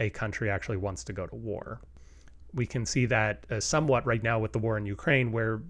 a 0.00 0.10
country 0.10 0.50
actually 0.50 0.76
wants 0.76 1.04
to 1.04 1.12
go 1.12 1.26
to 1.26 1.36
war. 1.36 1.80
We 2.52 2.66
can 2.66 2.84
see 2.84 3.06
that 3.06 3.44
uh, 3.50 3.60
somewhat 3.60 4.04
right 4.06 4.22
now 4.22 4.40
with 4.40 4.52
the 4.52 4.58
war 4.58 4.76
in 4.76 4.86
Ukraine, 4.86 5.30
where 5.30 5.62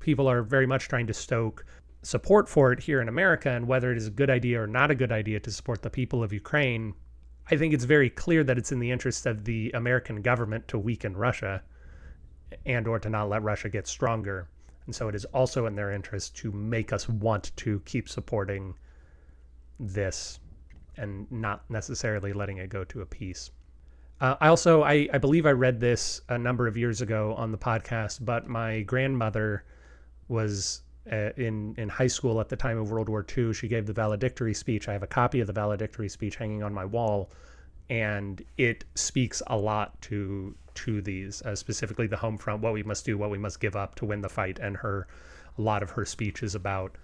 people 0.00 0.28
are 0.28 0.42
very 0.42 0.66
much 0.66 0.88
trying 0.88 1.06
to 1.06 1.14
stoke 1.14 1.64
support 2.02 2.48
for 2.48 2.72
it 2.72 2.80
here 2.80 3.00
in 3.00 3.08
America 3.08 3.50
and 3.50 3.66
whether 3.66 3.90
it 3.90 3.98
is 3.98 4.06
a 4.06 4.10
good 4.10 4.30
idea 4.30 4.60
or 4.62 4.66
not 4.66 4.90
a 4.90 4.94
good 4.94 5.12
idea 5.12 5.40
to 5.40 5.50
support 5.50 5.82
the 5.82 5.90
people 5.90 6.22
of 6.22 6.32
Ukraine. 6.32 6.94
I 7.50 7.56
think 7.56 7.74
it's 7.74 7.84
very 7.84 8.10
clear 8.10 8.44
that 8.44 8.58
it's 8.58 8.72
in 8.72 8.78
the 8.78 8.90
interest 8.90 9.26
of 9.26 9.44
the 9.44 9.70
American 9.72 10.22
government 10.22 10.68
to 10.68 10.78
weaken 10.78 11.16
Russia 11.16 11.62
and 12.66 12.86
or 12.86 12.98
to 12.98 13.10
not 13.10 13.28
let 13.28 13.42
Russia 13.42 13.68
get 13.68 13.86
stronger. 13.86 14.48
And 14.86 14.94
so 14.94 15.08
it 15.08 15.14
is 15.14 15.24
also 15.26 15.66
in 15.66 15.74
their 15.74 15.92
interest 15.92 16.36
to 16.36 16.52
make 16.52 16.92
us 16.92 17.08
want 17.08 17.54
to 17.56 17.80
keep 17.84 18.08
supporting 18.08 18.74
this 19.78 20.40
and 20.96 21.30
not 21.30 21.68
necessarily 21.70 22.32
letting 22.32 22.58
it 22.58 22.68
go 22.68 22.84
to 22.84 23.02
a 23.02 23.06
peace. 23.06 23.50
Uh, 24.20 24.34
I 24.40 24.48
also, 24.48 24.82
I, 24.82 25.08
I 25.12 25.18
believe 25.18 25.46
I 25.46 25.52
read 25.52 25.78
this 25.78 26.22
a 26.28 26.36
number 26.36 26.66
of 26.66 26.76
years 26.76 27.00
ago 27.00 27.34
on 27.34 27.52
the 27.52 27.58
podcast, 27.58 28.24
but 28.24 28.48
my 28.48 28.82
grandmother 28.82 29.64
was 30.26 30.82
in 31.08 31.74
in 31.76 31.88
high 31.88 32.06
school 32.06 32.40
at 32.40 32.48
the 32.48 32.56
time 32.56 32.78
of 32.78 32.90
World 32.90 33.08
War 33.08 33.24
II. 33.36 33.52
She 33.52 33.68
gave 33.68 33.86
the 33.86 33.92
valedictory 33.92 34.54
speech. 34.54 34.88
I 34.88 34.92
have 34.92 35.02
a 35.02 35.08
copy 35.08 35.40
of 35.40 35.46
the 35.46 35.52
valedictory 35.52 36.08
speech 36.08 36.36
hanging 36.36 36.62
on 36.62 36.72
my 36.72 36.84
wall, 36.84 37.30
and 37.88 38.42
it 38.56 38.84
speaks 38.94 39.42
a 39.46 39.56
lot 39.56 40.00
to 40.02 40.54
to 40.74 41.02
these, 41.02 41.42
uh, 41.42 41.56
specifically 41.56 42.06
the 42.06 42.16
home 42.16 42.38
front, 42.38 42.62
what 42.62 42.72
we 42.72 42.84
must 42.84 43.04
do, 43.04 43.18
what 43.18 43.30
we 43.30 43.38
must 43.38 43.60
give 43.60 43.74
up 43.74 43.96
to 43.96 44.06
win 44.06 44.20
the 44.20 44.28
fight, 44.28 44.60
and 44.60 44.76
her 44.76 45.08
a 45.58 45.62
lot 45.62 45.82
of 45.82 45.90
her 45.90 46.04
speech 46.04 46.42
is 46.42 46.54
about 46.54 46.96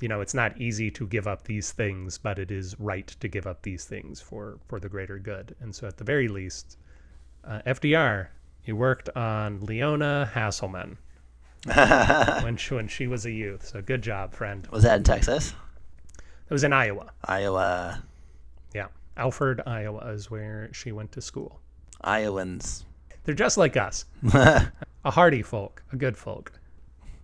you 0.00 0.08
know 0.08 0.20
it's 0.20 0.34
not 0.34 0.58
easy 0.58 0.90
to 0.90 1.06
give 1.06 1.28
up 1.28 1.44
these 1.44 1.70
things 1.70 2.18
but 2.18 2.38
it 2.38 2.50
is 2.50 2.78
right 2.80 3.06
to 3.06 3.28
give 3.28 3.46
up 3.46 3.62
these 3.62 3.84
things 3.84 4.20
for 4.20 4.58
for 4.66 4.80
the 4.80 4.88
greater 4.88 5.18
good 5.18 5.54
and 5.60 5.74
so 5.74 5.86
at 5.86 5.96
the 5.96 6.04
very 6.04 6.26
least 6.26 6.76
uh, 7.44 7.60
fdr 7.66 8.26
he 8.62 8.72
worked 8.72 9.08
on 9.10 9.60
leona 9.60 10.28
hasselman 10.34 10.96
when 12.42 12.56
she, 12.56 12.74
when 12.74 12.88
she 12.88 13.06
was 13.06 13.24
a 13.26 13.30
youth 13.30 13.66
so 13.68 13.80
good 13.82 14.02
job 14.02 14.34
friend 14.34 14.66
Was 14.72 14.82
that 14.82 14.96
in 14.96 15.04
Texas? 15.04 15.54
it 16.18 16.52
was 16.52 16.64
in 16.64 16.72
iowa 16.72 17.12
Iowa. 17.24 18.02
yeah 18.74 18.86
alfred 19.16 19.60
iowa 19.66 20.00
is 20.12 20.30
where 20.30 20.68
she 20.72 20.90
went 20.92 21.12
to 21.12 21.20
school 21.20 21.60
Iowans. 22.02 22.84
they're 23.24 23.34
just 23.34 23.56
like 23.58 23.76
us 23.76 24.04
a 24.34 24.70
hardy 25.10 25.42
folk 25.42 25.82
a 25.92 25.96
good 25.96 26.16
folk 26.16 26.52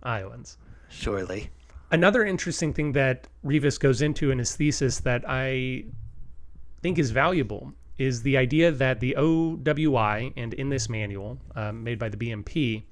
iowans 0.03 0.57
Surely. 0.89 1.49
another 1.91 2.23
interesting 2.25 2.73
thing 2.73 2.93
that 2.93 3.27
Rivas 3.43 3.77
goes 3.77 4.01
into 4.01 4.31
in 4.31 4.39
his 4.39 4.55
thesis 4.55 4.99
that 5.01 5.23
I 5.27 5.83
think 6.81 6.97
is 6.97 7.11
valuable 7.11 7.73
is 7.97 8.23
the 8.23 8.37
idea 8.37 8.71
that 8.71 9.01
the 9.01 9.13
OWI 9.17 10.31
and 10.37 10.53
in 10.53 10.69
this 10.69 10.87
manual 10.89 11.37
um, 11.55 11.83
made 11.83 11.99
by 11.99 12.07
the 12.09 12.15
BMP, 12.17 12.83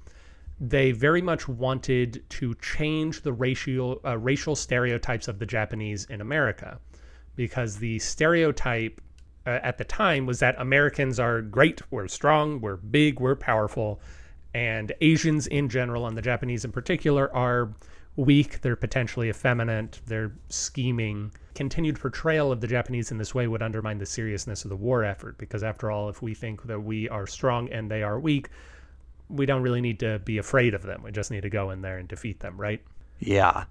they 0.60 0.92
very 0.92 1.22
much 1.22 1.46
wanted 1.48 2.28
to 2.30 2.54
change 2.56 3.22
the 3.22 3.32
racial 3.32 4.00
uh, 4.04 4.18
racial 4.18 4.56
stereotypes 4.56 5.28
of 5.28 5.38
the 5.38 5.46
Japanese 5.46 6.04
in 6.06 6.20
America, 6.20 6.80
because 7.36 7.76
the 7.76 7.98
stereotype 8.00 9.00
uh, 9.46 9.60
at 9.62 9.78
the 9.78 9.84
time 9.84 10.26
was 10.26 10.40
that 10.40 10.56
Americans 10.58 11.20
are 11.20 11.40
great, 11.40 11.80
we're 11.90 12.08
strong, 12.08 12.60
we're 12.60 12.76
big, 12.76 13.20
we're 13.20 13.36
powerful, 13.36 14.00
and 14.52 14.92
Asians 15.00 15.46
in 15.46 15.68
general 15.68 16.06
and 16.06 16.16
the 16.16 16.22
Japanese 16.22 16.64
in 16.64 16.72
particular 16.72 17.34
are 17.34 17.72
weak, 18.16 18.60
they're 18.62 18.74
potentially 18.74 19.28
effeminate, 19.28 20.00
they're 20.06 20.32
scheming. 20.48 21.30
Continued 21.54 22.00
portrayal 22.00 22.50
of 22.50 22.60
the 22.60 22.66
Japanese 22.66 23.12
in 23.12 23.18
this 23.18 23.34
way 23.34 23.46
would 23.46 23.62
undermine 23.62 23.98
the 23.98 24.06
seriousness 24.06 24.64
of 24.64 24.70
the 24.70 24.76
war 24.76 25.04
effort 25.04 25.38
because, 25.38 25.62
after 25.62 25.90
all, 25.90 26.08
if 26.08 26.20
we 26.20 26.34
think 26.34 26.64
that 26.64 26.80
we 26.80 27.08
are 27.08 27.26
strong 27.26 27.68
and 27.70 27.88
they 27.88 28.02
are 28.02 28.18
weak, 28.18 28.48
we 29.28 29.46
don't 29.46 29.62
really 29.62 29.80
need 29.80 30.00
to 30.00 30.18
be 30.20 30.38
afraid 30.38 30.74
of 30.74 30.82
them. 30.82 31.02
We 31.02 31.12
just 31.12 31.30
need 31.30 31.42
to 31.42 31.50
go 31.50 31.70
in 31.70 31.82
there 31.82 31.98
and 31.98 32.08
defeat 32.08 32.40
them, 32.40 32.60
right? 32.60 32.80
Yeah. 33.18 33.64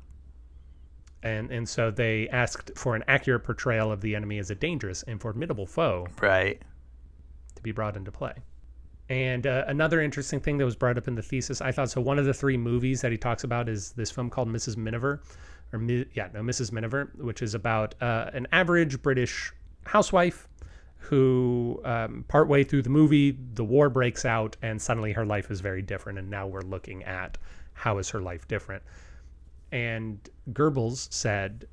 And 1.23 1.51
and 1.51 1.67
so 1.67 1.89
they 1.91 2.29
asked 2.29 2.71
for 2.75 2.95
an 2.95 3.03
accurate 3.07 3.43
portrayal 3.43 3.91
of 3.91 4.01
the 4.01 4.15
enemy 4.15 4.37
as 4.39 4.51
a 4.51 4.55
dangerous 4.55 5.03
and 5.03 5.19
formidable 5.19 5.65
foe 5.65 6.07
Right. 6.21 6.61
to 7.55 7.61
be 7.63 7.71
brought 7.71 7.97
into 7.97 8.11
play. 8.11 8.33
And 9.09 9.47
uh, 9.47 9.63
another 9.67 10.01
interesting 10.01 10.39
thing 10.41 10.57
that 10.57 10.65
was 10.65 10.75
brought 10.75 10.97
up 10.97 11.07
in 11.07 11.15
the 11.15 11.21
thesis, 11.21 11.61
I 11.61 11.71
thought 11.71 11.89
so. 11.89 12.01
One 12.01 12.19
of 12.19 12.25
the 12.25 12.33
three 12.33 12.57
movies 12.57 13.01
that 13.01 13.11
he 13.11 13.17
talks 13.17 13.43
about 13.45 13.69
is 13.69 13.93
this 13.93 14.11
film 14.11 14.29
called 14.29 14.49
Mrs. 14.49 14.75
Miniver, 14.75 15.21
or 15.71 15.81
yeah, 16.13 16.27
no, 16.33 16.41
Mrs. 16.41 16.71
Miniver, 16.73 17.11
which 17.17 17.41
is 17.41 17.53
about 17.55 17.95
uh, 18.01 18.29
an 18.33 18.47
average 18.51 19.01
British 19.01 19.53
housewife 19.85 20.47
who, 21.07 21.81
um, 21.85 22.25
partway 22.27 22.63
through 22.63 22.81
the 22.81 22.89
movie, 22.89 23.37
the 23.53 23.63
war 23.63 23.89
breaks 23.89 24.25
out, 24.25 24.57
and 24.61 24.81
suddenly 24.81 25.13
her 25.13 25.25
life 25.25 25.49
is 25.49 25.61
very 25.61 25.81
different. 25.81 26.19
And 26.19 26.29
now 26.29 26.47
we're 26.47 26.61
looking 26.61 27.03
at 27.03 27.37
how 27.73 27.97
is 27.97 28.09
her 28.09 28.21
life 28.21 28.47
different. 28.47 28.83
And 29.71 30.19
Goebbels 30.51 31.11
said, 31.11 31.67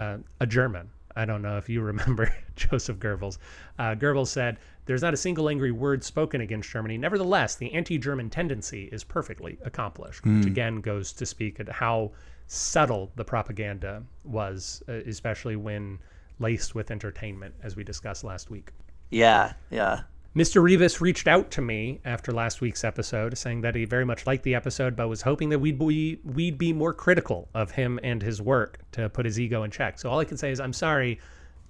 uh, 0.00 0.18
a 0.40 0.46
German. 0.46 0.90
I 1.14 1.24
don't 1.24 1.42
know 1.42 1.58
if 1.58 1.68
you 1.68 1.80
remember 1.92 2.34
Joseph 2.56 2.98
Goebbels. 2.98 3.38
Uh, 3.78 3.94
Goebbels 3.94 4.28
said, 4.28 4.58
There's 4.86 5.02
not 5.02 5.14
a 5.14 5.16
single 5.16 5.48
angry 5.48 5.70
word 5.70 6.02
spoken 6.02 6.40
against 6.40 6.70
Germany. 6.70 6.98
Nevertheless, 6.98 7.54
the 7.54 7.72
anti 7.72 7.98
German 7.98 8.30
tendency 8.30 8.88
is 8.92 9.04
perfectly 9.04 9.58
accomplished, 9.64 10.24
which 10.24 10.46
again 10.46 10.80
goes 10.80 11.12
to 11.12 11.26
speak 11.26 11.60
at 11.60 11.68
how 11.68 12.12
subtle 12.46 13.12
the 13.16 13.24
propaganda 13.24 14.02
was, 14.24 14.82
uh, 14.88 14.92
especially 14.92 15.56
when 15.56 15.98
laced 16.38 16.74
with 16.74 16.90
entertainment, 16.90 17.54
as 17.62 17.76
we 17.76 17.84
discussed 17.84 18.24
last 18.24 18.50
week. 18.50 18.72
Yeah. 19.10 19.52
Yeah. 19.70 20.02
Mr. 20.34 20.62
Rivas 20.62 21.02
reached 21.02 21.28
out 21.28 21.50
to 21.50 21.60
me 21.60 22.00
after 22.06 22.32
last 22.32 22.62
week's 22.62 22.84
episode, 22.84 23.36
saying 23.36 23.60
that 23.60 23.74
he 23.74 23.84
very 23.84 24.06
much 24.06 24.26
liked 24.26 24.44
the 24.44 24.54
episode, 24.54 24.96
but 24.96 25.08
was 25.08 25.20
hoping 25.20 25.50
that 25.50 25.58
we'd 25.58 25.78
be 25.78 26.18
we'd 26.24 26.56
be 26.56 26.72
more 26.72 26.94
critical 26.94 27.48
of 27.54 27.70
him 27.70 28.00
and 28.02 28.22
his 28.22 28.40
work 28.40 28.78
to 28.92 29.10
put 29.10 29.26
his 29.26 29.38
ego 29.38 29.62
in 29.62 29.70
check. 29.70 29.98
So 29.98 30.08
all 30.08 30.20
I 30.20 30.24
can 30.24 30.38
say 30.38 30.50
is 30.50 30.58
I'm 30.58 30.72
sorry 30.72 31.20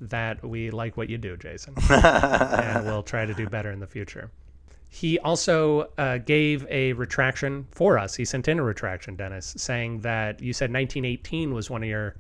that 0.01 0.45
we 0.45 0.71
like 0.71 0.97
what 0.97 1.11
you 1.11 1.19
do, 1.19 1.37
Jason, 1.37 1.75
and 1.91 2.85
we'll 2.85 3.03
try 3.03 3.27
to 3.27 3.35
do 3.35 3.49
better 3.49 3.73
in 3.73 3.81
the 3.81 3.87
future. 3.87 4.31
He 4.89 5.19
also 5.21 5.91
uh, 5.99 6.19
gave 6.19 6.67
a 6.69 6.93
retraction 6.93 7.67
for 7.73 7.99
us. 7.99 8.15
He 8.15 8.25
sent 8.25 8.47
in 8.47 8.59
a 8.59 8.63
retraction, 8.63 9.17
Dennis, 9.17 9.55
saying 9.57 10.01
that 10.01 10.41
you 10.41 10.53
said 10.53 10.73
1918 10.73 11.53
was 11.53 11.71
one 11.71 11.83
of 11.83 11.89
your 11.89 12.15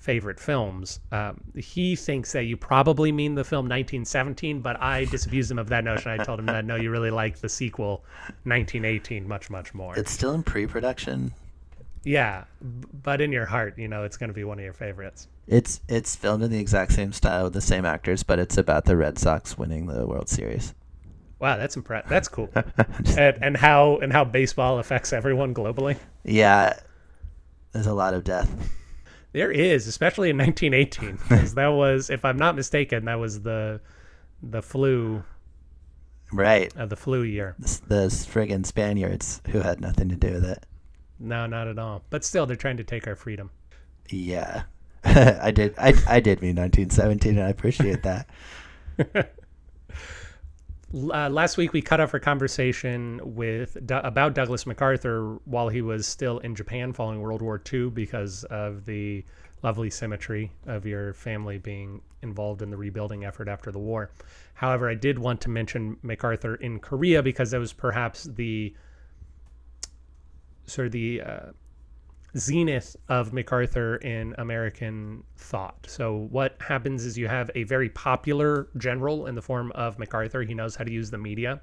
favorite 0.00 0.40
films. 0.40 0.98
Um, 1.12 1.40
he 1.54 1.94
thinks 1.94 2.32
that 2.32 2.44
you 2.44 2.56
probably 2.56 3.12
mean 3.12 3.34
the 3.34 3.44
film 3.44 3.66
1917, 3.66 4.60
but 4.60 4.80
I 4.80 5.04
disabused 5.04 5.50
him 5.50 5.58
of 5.58 5.68
that 5.68 5.84
notion. 5.84 6.10
I 6.10 6.24
told 6.24 6.40
him 6.40 6.46
that 6.46 6.64
no, 6.64 6.76
you 6.76 6.90
really 6.90 7.10
like 7.10 7.38
the 7.38 7.48
sequel 7.48 8.04
1918 8.44 9.28
much, 9.28 9.50
much 9.50 9.74
more. 9.74 9.96
It's 9.96 10.10
still 10.10 10.32
in 10.32 10.42
pre-production. 10.42 11.32
yeah, 12.02 12.44
but 13.02 13.20
in 13.20 13.30
your 13.30 13.44
heart, 13.46 13.78
you 13.78 13.88
know, 13.88 14.04
it's 14.04 14.16
going 14.16 14.28
to 14.28 14.34
be 14.34 14.44
one 14.44 14.58
of 14.58 14.64
your 14.64 14.72
favorites. 14.72 15.28
It's 15.46 15.80
it's 15.88 16.16
filmed 16.16 16.42
in 16.44 16.50
the 16.50 16.58
exact 16.58 16.92
same 16.92 17.12
style 17.12 17.44
with 17.44 17.52
the 17.52 17.60
same 17.60 17.84
actors, 17.84 18.22
but 18.22 18.38
it's 18.38 18.56
about 18.56 18.86
the 18.86 18.96
Red 18.96 19.18
Sox 19.18 19.58
winning 19.58 19.86
the 19.86 20.06
World 20.06 20.28
Series. 20.28 20.74
Wow, 21.40 21.56
that's 21.56 21.76
impressive. 21.76 22.08
That's 22.08 22.28
cool. 22.28 22.50
and, 22.54 23.38
and 23.42 23.56
how 23.56 23.96
and 23.98 24.12
how 24.12 24.24
baseball 24.24 24.78
affects 24.78 25.12
everyone 25.12 25.54
globally. 25.54 25.96
Yeah. 26.24 26.74
There's 27.72 27.86
a 27.86 27.94
lot 27.94 28.14
of 28.14 28.24
death. 28.24 28.50
There 29.32 29.50
is, 29.52 29.86
especially 29.86 30.30
in 30.30 30.36
1918, 30.38 31.16
because 31.28 31.54
that 31.54 31.68
was, 31.68 32.10
if 32.10 32.24
I'm 32.24 32.36
not 32.36 32.56
mistaken, 32.56 33.04
that 33.04 33.18
was 33.18 33.42
the 33.42 33.80
the 34.42 34.62
flu 34.62 35.22
Right. 36.32 36.74
uh, 36.76 36.86
the 36.86 36.96
flu 36.96 37.22
year. 37.22 37.54
This- 37.58 37.78
Those 37.80 38.26
friggin' 38.26 38.64
Spaniards 38.66 39.40
who 39.50 39.60
had 39.60 39.80
nothing 39.80 40.08
to 40.08 40.16
do 40.16 40.32
with 40.32 40.44
it. 40.44 40.64
No, 41.18 41.46
not 41.46 41.68
at 41.68 41.78
all. 41.78 42.02
But 42.10 42.24
still, 42.24 42.46
they're 42.46 42.56
trying 42.56 42.78
to 42.78 42.84
take 42.84 43.06
our 43.06 43.14
freedom. 43.16 43.50
Yeah. 44.08 44.62
I 45.04 45.50
did 45.50 45.74
I 45.78 45.94
I 46.06 46.20
did 46.20 46.42
mean 46.42 46.56
1917 46.56 47.36
and 47.38 47.46
I 47.46 47.50
appreciate 47.50 48.02
that. 48.02 48.28
Uh, 50.92 51.28
last 51.28 51.56
week 51.56 51.72
we 51.72 51.80
cut 51.80 52.00
off 52.00 52.12
our 52.12 52.18
conversation 52.20 53.20
with 53.22 53.76
about 53.88 54.34
Douglas 54.34 54.66
MacArthur 54.66 55.38
while 55.44 55.68
he 55.68 55.82
was 55.82 56.04
still 56.04 56.38
in 56.38 56.56
Japan 56.56 56.92
following 56.92 57.20
World 57.20 57.42
War 57.42 57.62
II 57.72 57.90
because 57.90 58.42
of 58.44 58.86
the 58.86 59.24
lovely 59.62 59.88
symmetry 59.88 60.50
of 60.66 60.84
your 60.84 61.14
family 61.14 61.58
being 61.58 62.00
involved 62.22 62.60
in 62.60 62.70
the 62.70 62.76
rebuilding 62.76 63.24
effort 63.24 63.46
after 63.46 63.70
the 63.70 63.78
war. 63.78 64.10
However, 64.54 64.90
I 64.90 64.94
did 64.94 65.16
want 65.16 65.40
to 65.42 65.48
mention 65.48 65.96
MacArthur 66.02 66.56
in 66.56 66.80
Korea 66.80 67.22
because 67.22 67.52
that 67.52 67.60
was 67.60 67.72
perhaps 67.72 68.24
the 68.24 68.74
sort 70.66 70.86
of 70.86 70.92
the 70.92 71.22
uh, 71.22 71.40
zenith 72.36 72.96
of 73.08 73.32
MacArthur 73.32 73.96
in 73.96 74.34
American 74.38 75.24
thought. 75.36 75.86
So 75.88 76.28
what 76.30 76.56
happens 76.60 77.04
is 77.04 77.18
you 77.18 77.28
have 77.28 77.50
a 77.54 77.64
very 77.64 77.88
popular 77.88 78.68
general 78.76 79.26
in 79.26 79.34
the 79.34 79.42
form 79.42 79.72
of 79.72 79.98
MacArthur. 79.98 80.42
He 80.42 80.54
knows 80.54 80.76
how 80.76 80.84
to 80.84 80.92
use 80.92 81.10
the 81.10 81.18
media. 81.18 81.60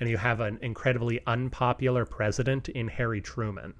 And 0.00 0.08
you 0.08 0.16
have 0.16 0.40
an 0.40 0.58
incredibly 0.62 1.20
unpopular 1.26 2.04
president 2.04 2.68
in 2.68 2.88
Harry 2.88 3.20
Truman. 3.20 3.74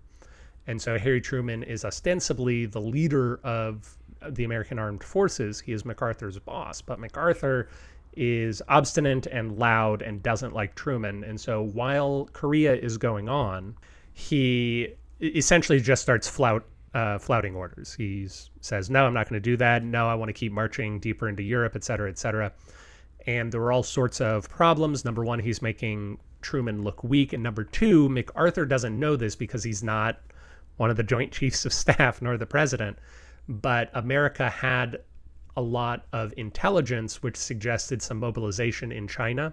And 0.66 0.80
so 0.80 0.99
Harry 0.99 1.21
Truman 1.21 1.62
is 1.62 1.85
ostensibly 1.85 2.66
the 2.66 2.80
leader 2.80 3.40
of 3.42 3.97
the 4.28 4.45
American 4.45 4.78
armed 4.78 5.02
forces. 5.02 5.61
He 5.61 5.73
is 5.73 5.85
MacArthur's 5.85 6.38
boss, 6.38 6.83
but 6.83 6.99
MacArthur 6.99 7.68
is 8.16 8.61
obstinate 8.68 9.26
and 9.26 9.59
loud 9.59 10.02
and 10.02 10.23
doesn't 10.23 10.52
like 10.52 10.75
Truman. 10.75 11.25
And 11.25 11.40
so 11.40 11.62
while 11.62 12.28
Korea 12.33 12.75
is 12.75 12.99
going 12.99 13.28
on, 13.28 13.76
he 14.12 14.95
essentially 15.20 15.80
just 15.80 16.02
starts 16.02 16.28
flout 16.28 16.64
uh, 16.94 17.18
flouting 17.18 17.54
orders. 17.54 17.94
He 17.94 18.28
says, 18.60 18.90
"No, 18.90 19.06
I'm 19.06 19.14
not 19.14 19.28
going 19.28 19.40
to 19.40 19.50
do 19.50 19.56
that. 19.58 19.84
No, 19.84 20.08
I 20.08 20.14
want 20.14 20.28
to 20.30 20.32
keep 20.32 20.52
marching 20.52 20.98
deeper 21.00 21.28
into 21.28 21.42
Europe, 21.42 21.76
et 21.76 21.84
cetera, 21.84 22.08
et 22.08 22.18
cetera." 22.18 22.52
And 23.26 23.52
there 23.52 23.60
were 23.60 23.72
all 23.72 23.82
sorts 23.82 24.20
of 24.20 24.48
problems. 24.48 25.04
Number 25.04 25.22
one, 25.25 25.38
he's 25.38 25.60
making 25.60 26.18
Truman 26.40 26.82
look 26.82 27.04
weak, 27.04 27.32
and 27.32 27.42
number 27.42 27.64
two, 27.64 28.08
MacArthur 28.08 28.64
doesn't 28.64 28.98
know 28.98 29.16
this 29.16 29.37
because 29.37 29.62
he's 29.64 29.82
not 29.82 30.20
one 30.76 30.90
of 30.90 30.96
the 30.96 31.02
Joint 31.02 31.32
Chiefs 31.32 31.66
of 31.66 31.72
Staff 31.72 32.22
nor 32.22 32.37
the 32.37 32.46
president. 32.46 32.98
But 33.48 33.90
America 33.94 34.48
had 34.48 35.00
a 35.56 35.62
lot 35.62 36.06
of 36.12 36.32
intelligence 36.37 37.22
which 37.22 37.37
suggested 37.37 38.00
some 38.00 38.18
mobilization 38.18 38.92
in 38.92 39.08
China, 39.08 39.52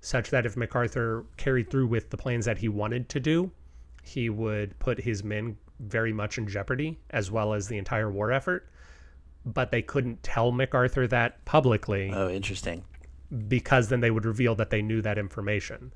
such 0.00 0.30
that 0.30 0.46
if 0.46 0.56
MacArthur 0.56 1.24
carried 1.36 1.68
through 1.68 1.88
with 1.88 2.10
the 2.10 2.16
plans 2.16 2.44
that 2.44 2.58
he 2.58 2.68
wanted 2.68 3.08
to 3.08 3.20
do, 3.20 3.50
he 4.10 4.28
would 4.28 4.76
put 4.80 4.98
his 4.98 5.22
men 5.22 5.56
very 5.78 6.12
much 6.12 6.36
in 6.36 6.48
jeopardy, 6.48 6.98
as 7.10 7.30
well 7.30 7.54
as 7.54 7.68
the 7.68 7.78
entire 7.78 8.10
war 8.10 8.32
effort. 8.32 8.68
But 9.46 9.70
they 9.70 9.82
couldn't 9.82 10.22
tell 10.22 10.50
MacArthur 10.50 11.06
that 11.06 11.44
publicly. 11.44 12.10
Oh, 12.12 12.28
interesting. 12.28 12.84
Because 13.46 13.88
then 13.88 14.00
they 14.00 14.10
would 14.10 14.26
reveal 14.26 14.56
that 14.56 14.70
they 14.70 14.82
knew 14.82 15.00
that 15.02 15.16
information. 15.16 15.92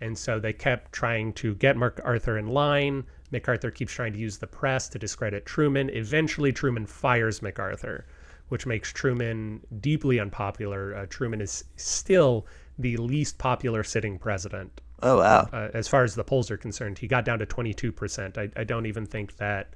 And 0.00 0.16
so 0.16 0.38
they 0.38 0.52
kept 0.52 0.92
trying 0.92 1.32
to 1.34 1.56
get 1.56 1.76
MacArthur 1.76 2.38
in 2.38 2.46
line. 2.46 3.04
MacArthur 3.32 3.72
keeps 3.72 3.92
trying 3.92 4.12
to 4.12 4.18
use 4.18 4.38
the 4.38 4.46
press 4.46 4.88
to 4.90 4.98
discredit 4.98 5.44
Truman. 5.44 5.90
Eventually, 5.90 6.52
Truman 6.52 6.86
fires 6.86 7.42
MacArthur, 7.42 8.06
which 8.48 8.66
makes 8.66 8.92
Truman 8.92 9.60
deeply 9.80 10.20
unpopular. 10.20 10.94
Uh, 10.94 11.06
Truman 11.06 11.40
is 11.40 11.64
still 11.74 12.46
the 12.78 12.96
least 12.96 13.38
popular 13.38 13.82
sitting 13.82 14.18
president 14.18 14.80
Oh 15.02 15.18
wow! 15.18 15.48
Uh, 15.52 15.68
as 15.74 15.88
far 15.88 16.04
as 16.04 16.14
the 16.14 16.24
polls 16.24 16.50
are 16.50 16.56
concerned, 16.56 16.98
he 16.98 17.06
got 17.06 17.24
down 17.24 17.38
to 17.38 17.46
22%. 17.46 18.38
I, 18.38 18.48
I 18.58 18.64
don't 18.64 18.86
even 18.86 19.04
think 19.04 19.36
that 19.36 19.74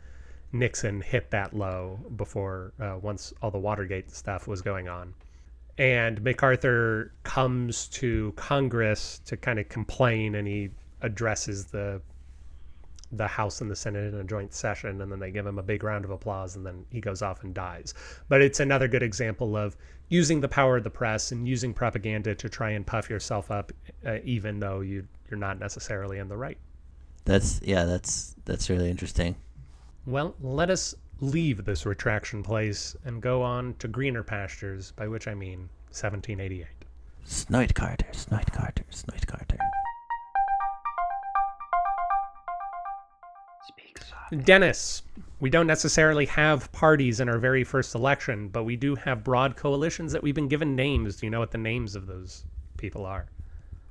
Nixon 0.53 1.01
hit 1.01 1.31
that 1.31 1.55
low 1.55 2.01
before 2.17 2.73
uh, 2.81 2.99
once 3.01 3.33
all 3.43 3.51
the 3.51 3.59
Watergate 3.59 4.11
stuff 4.11 4.49
was 4.49 4.63
going 4.63 4.89
on. 4.89 5.15
And 5.79 6.23
MacArthur 6.23 7.13
comes 7.23 7.87
to 7.89 8.33
Congress 8.37 9.21
to 9.27 9.37
kind 9.37 9.59
of 9.59 9.69
complain, 9.69 10.35
and 10.35 10.49
he 10.49 10.71
addresses 11.03 11.67
the 11.67 12.01
the 13.13 13.27
House 13.27 13.61
and 13.61 13.71
the 13.71 13.77
Senate 13.77 14.15
in 14.15 14.21
a 14.21 14.25
joint 14.25 14.55
session, 14.55 15.01
and 15.01 15.11
then 15.11 15.19
they 15.19 15.33
give 15.33 15.45
him 15.45 15.59
a 15.59 15.63
big 15.63 15.83
round 15.83 16.05
of 16.05 16.11
applause, 16.11 16.55
and 16.55 16.65
then 16.65 16.85
he 16.91 17.01
goes 17.01 17.23
off 17.23 17.43
and 17.43 17.53
dies. 17.53 17.93
But 18.29 18.41
it's 18.41 18.61
another 18.61 18.87
good 18.89 19.03
example 19.03 19.57
of 19.57 19.77
using 20.11 20.41
the 20.41 20.49
power 20.49 20.77
of 20.77 20.85
the 20.85 20.91
press 20.91 21.33
and 21.33 21.49
using 21.49 21.73
propaganda 21.73 22.35
to 22.35 22.49
try 22.51 22.71
and 22.71 22.87
puff 22.87 23.09
yourself 23.09 23.51
up, 23.51 23.73
uh, 24.05 24.19
even 24.25 24.61
though 24.61 24.81
you 24.81 25.07
you're 25.31 25.39
not 25.39 25.59
necessarily 25.59 26.19
in 26.19 26.29
the 26.29 26.37
right. 26.37 26.59
That's 27.25 27.61
yeah, 27.63 27.87
that's 27.87 28.37
that's 28.45 28.69
really 28.69 28.91
interesting. 28.91 29.37
Well, 30.05 30.35
let 30.41 30.69
us 30.69 30.95
leave 31.21 31.65
this 31.65 31.87
retraction 31.87 32.43
place 32.43 32.97
and 33.05 33.23
go 33.23 33.43
on 33.43 33.75
to 33.79 33.89
greener 33.89 34.23
pastures, 34.23 34.93
by 34.93 35.09
which 35.09 35.29
I 35.29 35.35
mean 35.35 35.69
1788. 35.91 36.67
Snoit 37.27 37.75
Carter, 37.75 38.07
Snoit 38.13 38.51
Carter, 38.53 38.85
Snoit 38.91 39.27
Carter. 39.27 39.59
Dennis, 44.45 45.03
we 45.41 45.51
don't 45.51 45.67
necessarily 45.67 46.27
have 46.27 46.71
parties 46.73 47.21
in 47.21 47.29
our 47.29 47.39
very 47.39 47.65
first 47.65 47.95
election, 47.95 48.49
but 48.49 48.65
we 48.65 48.77
do 48.77 48.95
have 48.95 49.25
broad 49.25 49.57
coalitions 49.57 50.13
that 50.13 50.23
we've 50.23 50.35
been 50.35 50.49
given 50.49 50.77
names. 50.77 51.17
Do 51.17 51.27
you 51.27 51.31
know 51.31 51.41
what 51.41 51.51
the 51.51 51.59
names 51.59 51.97
of 51.97 52.07
those 52.07 52.45
people 52.77 53.07
are? 53.07 53.27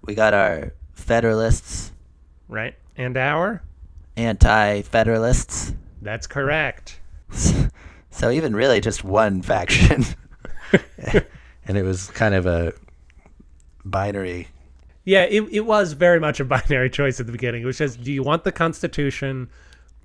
We 0.01 0.15
got 0.15 0.33
our 0.33 0.73
Federalists. 0.93 1.91
Right. 2.47 2.75
And 2.95 3.17
our? 3.17 3.63
Anti 4.15 4.83
Federalists. 4.83 5.73
That's 6.01 6.27
correct. 6.27 6.99
so 8.09 8.29
even 8.29 8.55
really 8.55 8.79
just 8.79 9.03
one 9.03 9.41
faction. 9.41 10.05
and 11.65 11.77
it 11.77 11.83
was 11.83 12.09
kind 12.11 12.35
of 12.35 12.45
a 12.45 12.73
binary 13.83 14.47
yeah, 15.09 15.23
it, 15.23 15.41
it 15.51 15.61
was 15.61 15.93
very 15.93 16.19
much 16.19 16.39
a 16.39 16.45
binary 16.45 16.89
choice 16.91 17.19
at 17.19 17.25
the 17.25 17.31
beginning. 17.31 17.63
It 17.63 17.65
was 17.65 17.79
just, 17.79 18.03
do 18.03 18.11
you 18.11 18.21
want 18.21 18.43
the 18.43 18.51
Constitution 18.51 19.49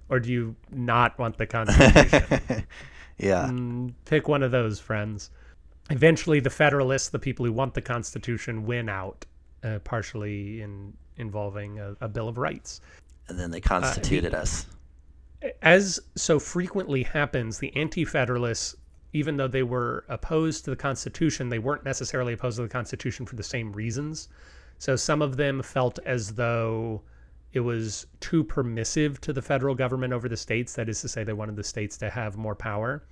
or 0.09 0.21
do 0.21 0.31
you 0.31 0.57
not 0.71 1.19
want 1.19 1.37
the 1.37 1.47
Constitution? 1.47 2.67
yeah. 3.19 3.47
Mm, 3.49 3.95
pick 4.05 4.29
one 4.29 4.43
of 4.43 4.51
those, 4.51 4.81
friends. 4.81 5.31
Eventually, 5.91 6.41
the 6.41 6.51
Federalists, 6.51 7.09
the 7.09 7.19
people 7.19 7.45
who 7.45 7.53
want 7.53 7.75
the 7.75 7.83
Constitution, 7.83 8.65
win 8.65 8.89
out, 8.89 9.25
uh, 9.63 9.79
partially 9.81 10.63
in 10.63 10.93
involving 11.17 11.79
a, 11.79 11.97
a, 12.01 12.09
Bill 12.09 12.29
of 12.29 12.39
Rights. 12.39 12.81
And 13.29 13.39
then 13.39 13.51
they 13.51 13.61
constituted 13.61 14.35
uh, 14.35 14.39
the, 14.39 14.43
us. 14.43 14.67
As 15.63 16.01
so 16.17 16.39
frequently 16.39 17.03
happens, 17.03 17.59
the 17.59 17.75
Anti 17.77 18.05
Federalists, 18.05 18.75
even 19.13 19.37
though 19.37 19.49
they 19.49 19.63
were 19.63 20.05
opposed 20.09 20.65
to 20.65 20.71
the 20.71 20.77
Constitution, 20.77 21.49
they 21.49 21.59
weren't 21.59 21.85
necessarily 21.85 22.33
opposed 22.33 22.57
to 22.57 22.63
the 22.63 22.69
Constitution 22.69 23.27
for 23.27 23.37
the 23.37 23.43
same 23.43 23.73
reasons. 23.73 24.29
So 24.79 24.97
some 24.97 25.23
of 25.23 25.37
them 25.37 25.63
felt 25.63 25.99
as 26.05 26.35
though 26.35 27.03
it 27.55 27.61
was 27.61 28.07
too 28.19 28.43
permissive 28.43 29.21
to 29.21 29.33
the 29.33 29.41
federal 29.41 29.77
government 29.77 30.13
over 30.13 30.29
the 30.29 30.37
states. 30.37 30.75
That 30.75 30.89
is 30.89 31.01
to 31.03 31.09
say, 31.09 31.23
they 31.23 31.33
wanted 31.33 31.55
the 31.55 31.63
states 31.65 31.97
to 31.99 32.11
have 32.11 32.37
more 32.37 32.57
power. 32.57 33.05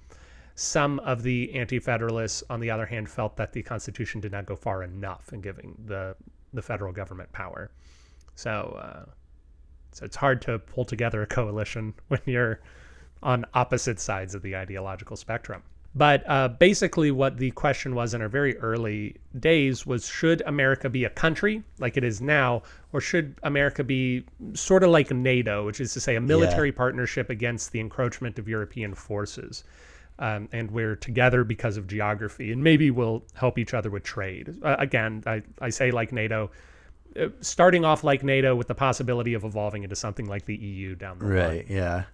Some 0.57 0.98
of 0.98 1.22
the 1.22 1.55
anti-federalists, 1.55 2.42
on 2.50 2.59
the 2.59 2.68
other 2.68 2.85
hand, 2.85 3.09
felt 3.09 3.37
that 3.37 3.52
the 3.52 3.62
Constitution 3.62 4.20
did 4.20 4.33
not 4.33 4.44
go 4.44 4.57
far 4.57 4.83
enough 4.83 5.33
in 5.33 5.40
giving 5.40 5.81
the 5.87 6.16
the 6.52 6.61
federal 6.61 6.92
government 6.92 7.33
power. 7.33 7.70
So, 8.35 8.78
uh, 8.83 9.11
so 9.92 10.05
it's 10.05 10.16
hard 10.16 10.42
to 10.42 10.59
pull 10.59 10.85
together 10.85 11.22
a 11.22 11.26
coalition 11.26 11.94
when 12.09 12.20
you're 12.26 12.61
on 13.22 13.46
opposite 13.55 14.00
sides 14.00 14.35
of 14.35 14.42
the 14.42 14.57
ideological 14.57 15.16
spectrum. 15.16 15.62
But 15.94 16.24
uh, 16.26 16.48
basically, 16.48 17.11
what 17.11 17.37
the 17.37 17.50
question 17.50 17.94
was 17.94 18.14
in 18.14 18.22
our 18.22 18.28
very 18.28 18.57
early 18.59 19.16
days 19.38 19.85
was 19.85 20.09
should 20.09 20.42
America 20.46 20.88
be 20.88 21.05
a 21.05 21.11
country 21.11 21.62
like 21.81 21.98
it 21.98 22.05
is 22.05 22.22
now, 22.22 22.62
or 22.92 23.00
should 23.00 23.38
America 23.42 23.85
be 23.85 24.24
sort 24.55 24.85
of 24.85 24.90
like 24.90 25.11
NATO, 25.11 25.66
which 25.66 25.81
is 25.81 25.92
to 25.92 26.00
say 26.00 26.16
a 26.16 26.20
military 26.20 26.70
yeah. 26.70 26.76
partnership 26.76 27.28
against 27.28 27.72
the 27.72 27.81
encroachment 27.81 28.38
of 28.38 28.48
European 28.48 28.94
forces? 28.94 29.64
Um, 30.18 30.48
and 30.52 30.70
we're 30.70 30.96
together 30.96 31.42
because 31.44 31.76
of 31.76 31.87
geography, 31.88 32.52
and 32.52 32.62
maybe 32.62 32.90
we'll 32.90 33.24
help 33.35 33.59
each 33.59 33.74
other 33.74 33.90
with 33.90 34.02
trade. 34.02 34.55
Uh, 34.62 34.76
again, 34.78 35.22
I, 35.26 35.42
I 35.61 35.70
say 35.70 35.90
like 35.90 36.12
NATO, 36.12 36.50
uh, 37.20 37.28
starting 37.40 37.85
off 37.85 38.05
like 38.05 38.22
NATO 38.22 38.55
with 38.55 38.68
the 38.68 38.74
possibility 38.74 39.35
of 39.35 39.44
evolving 39.44 39.83
into 39.83 39.96
something 39.96 40.26
like 40.26 40.44
the 40.44 40.55
EU 40.55 40.94
down 40.94 41.18
the 41.18 41.26
right, 41.26 41.38
line. 41.38 41.48
Right, 41.48 41.66
yeah. 41.68 42.05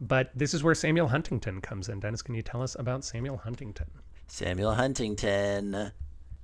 But 0.00 0.30
this 0.34 0.52
is 0.52 0.62
where 0.62 0.74
Samuel 0.74 1.08
Huntington 1.08 1.60
comes 1.60 1.88
in. 1.88 2.00
Dennis, 2.00 2.22
can 2.22 2.34
you 2.34 2.42
tell 2.42 2.62
us 2.62 2.76
about 2.78 3.04
Samuel 3.04 3.38
Huntington? 3.38 3.86
Samuel 4.26 4.74
Huntington, 4.74 5.92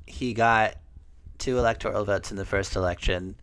he 0.06 0.32
got 0.32 0.76
two 1.38 1.58
electoral 1.58 2.04
votes 2.04 2.30
in 2.30 2.36
the 2.36 2.44
first 2.44 2.76
election 2.76 3.36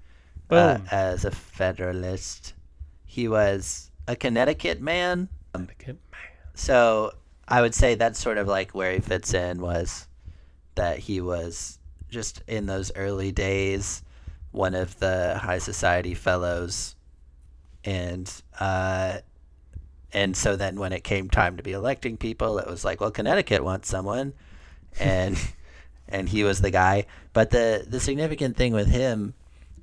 uh, 0.49 0.79
as 0.89 1.25
a 1.25 1.31
Federalist. 1.31 2.53
He 3.05 3.27
was 3.27 3.91
a 4.07 4.15
Connecticut 4.15 4.81
man. 4.81 5.29
Connecticut 5.53 5.97
man. 6.11 6.21
So 6.55 7.11
I 7.47 7.61
would 7.61 7.75
say 7.75 7.95
that's 7.95 8.19
sort 8.19 8.37
of 8.37 8.47
like 8.47 8.71
where 8.71 8.93
he 8.93 8.99
fits 8.99 9.33
in 9.33 9.61
was 9.61 10.07
that 10.75 10.99
he 10.99 11.21
was 11.21 11.77
just 12.09 12.41
in 12.47 12.65
those 12.65 12.91
early 12.95 13.31
days 13.31 14.03
one 14.51 14.73
of 14.73 14.97
the 14.99 15.37
high 15.37 15.59
society 15.59 16.13
fellows 16.13 16.95
and 17.83 18.31
uh, 18.59 19.17
and 20.13 20.35
so 20.35 20.55
then 20.55 20.79
when 20.79 20.91
it 20.93 21.03
came 21.03 21.29
time 21.29 21.57
to 21.57 21.63
be 21.63 21.71
electing 21.71 22.17
people, 22.17 22.57
it 22.57 22.67
was 22.67 22.83
like, 22.83 23.01
well, 23.01 23.11
Connecticut 23.11 23.63
wants 23.63 23.87
someone, 23.87 24.33
and 24.99 25.37
and 26.07 26.27
he 26.29 26.43
was 26.43 26.61
the 26.61 26.71
guy. 26.71 27.05
But 27.33 27.51
the 27.51 27.85
the 27.87 27.99
significant 27.99 28.57
thing 28.57 28.73
with 28.73 28.87
him 28.87 29.33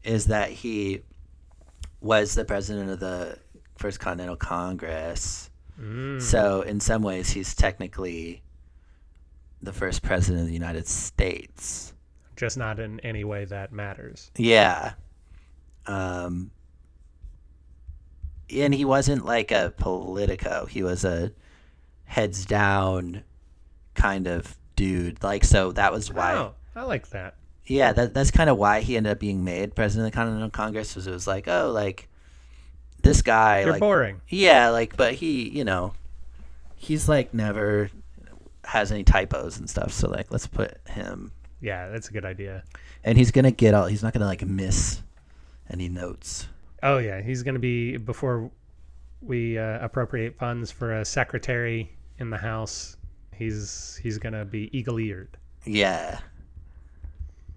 is 0.03 0.27
that 0.27 0.51
he 0.51 1.03
was 2.01 2.35
the 2.35 2.45
president 2.45 2.91
of 2.91 3.01
the 3.01 3.39
First 3.77 4.01
Continental 4.01 4.37
Congress. 4.37 5.51
So 6.21 6.63
in 6.63 6.81
some 6.81 7.03
ways, 7.03 7.29
he's 7.31 7.55
technically 7.55 8.43
the 9.61 9.73
first 9.73 10.03
president 10.03 10.41
of 10.41 10.47
the 10.47 10.55
United 10.55 10.89
States. 10.89 11.93
Just 12.35 12.57
not 12.57 12.81
in 12.81 12.99
any 13.01 13.25
way 13.25 13.45
that 13.45 13.73
matters. 13.73 14.31
Yeah. 14.37 14.93
Um 15.87 16.51
and 18.55 18.75
he 18.75 18.85
wasn't 18.85 19.25
like 19.25 19.51
a 19.51 19.73
politico. 19.77 20.67
He 20.67 20.83
was 20.83 21.05
a 21.05 21.33
heads 22.05 22.45
down 22.47 23.23
kind 23.95 24.27
of 24.27 24.57
dude. 24.77 25.23
Like 25.23 25.45
so 25.45 25.73
that 25.73 25.93
was 25.93 26.13
why 26.13 26.35
Oh, 26.35 26.55
I 26.75 26.83
like 26.83 27.09
that. 27.11 27.35
Yeah, 27.65 27.93
that 27.95 28.15
that's 28.15 28.31
kind 28.31 28.49
of 28.49 28.59
why 28.59 28.81
he 28.81 28.97
ended 28.97 29.13
up 29.13 29.19
being 29.19 29.43
made 29.45 29.75
president 29.75 30.07
of 30.07 30.13
the 30.13 30.17
Continental 30.17 30.51
Congress 30.51 30.95
was 30.95 31.07
it 31.07 31.11
was 31.13 31.27
like, 31.27 31.49
oh, 31.49 31.71
like 31.73 32.09
this 33.03 33.23
guy 33.23 33.63
You're 33.63 33.73
like 33.73 33.81
boring. 33.81 34.21
Yeah, 34.29 34.69
like 34.71 34.97
but 34.97 35.15
he, 35.15 35.49
you 35.49 35.65
know, 35.65 35.95
he's 36.77 37.09
like 37.09 37.35
never 37.35 37.91
has 38.65 38.91
any 38.93 39.03
typos 39.05 39.59
and 39.59 39.69
stuff. 39.69 39.93
So 39.93 40.09
like 40.09 40.31
let's 40.31 40.47
put 40.47 40.79
him 40.89 41.33
Yeah, 41.61 41.89
that's 41.89 42.09
a 42.09 42.13
good 42.13 42.25
idea. 42.25 42.63
and 43.05 43.17
he's 43.19 43.31
going 43.31 43.45
to 43.45 43.51
get 43.53 43.75
all 43.75 43.87
he's 43.87 44.03
not 44.03 44.13
going 44.13 44.21
to 44.23 44.27
like 44.27 44.45
miss 44.45 45.03
any 45.71 45.89
notes. 45.89 46.47
Oh 46.87 46.99
yeah, 46.99 47.21
he's 47.21 47.43
going 47.43 47.55
to 47.55 47.61
be 47.61 47.97
before 47.97 48.51
we 49.21 49.59
uh, 49.59 49.79
appropriate 49.81 50.39
funds 50.39 50.71
for 50.71 51.01
a 51.01 51.05
secretary 51.05 51.91
in 52.19 52.31
the 52.31 52.39
House. 52.39 52.97
He's 53.35 53.99
he's 54.03 54.19
going 54.19 54.33
to 54.33 54.45
be 54.45 54.71
eagle-eared. 54.77 55.37
Yeah. 55.65 56.21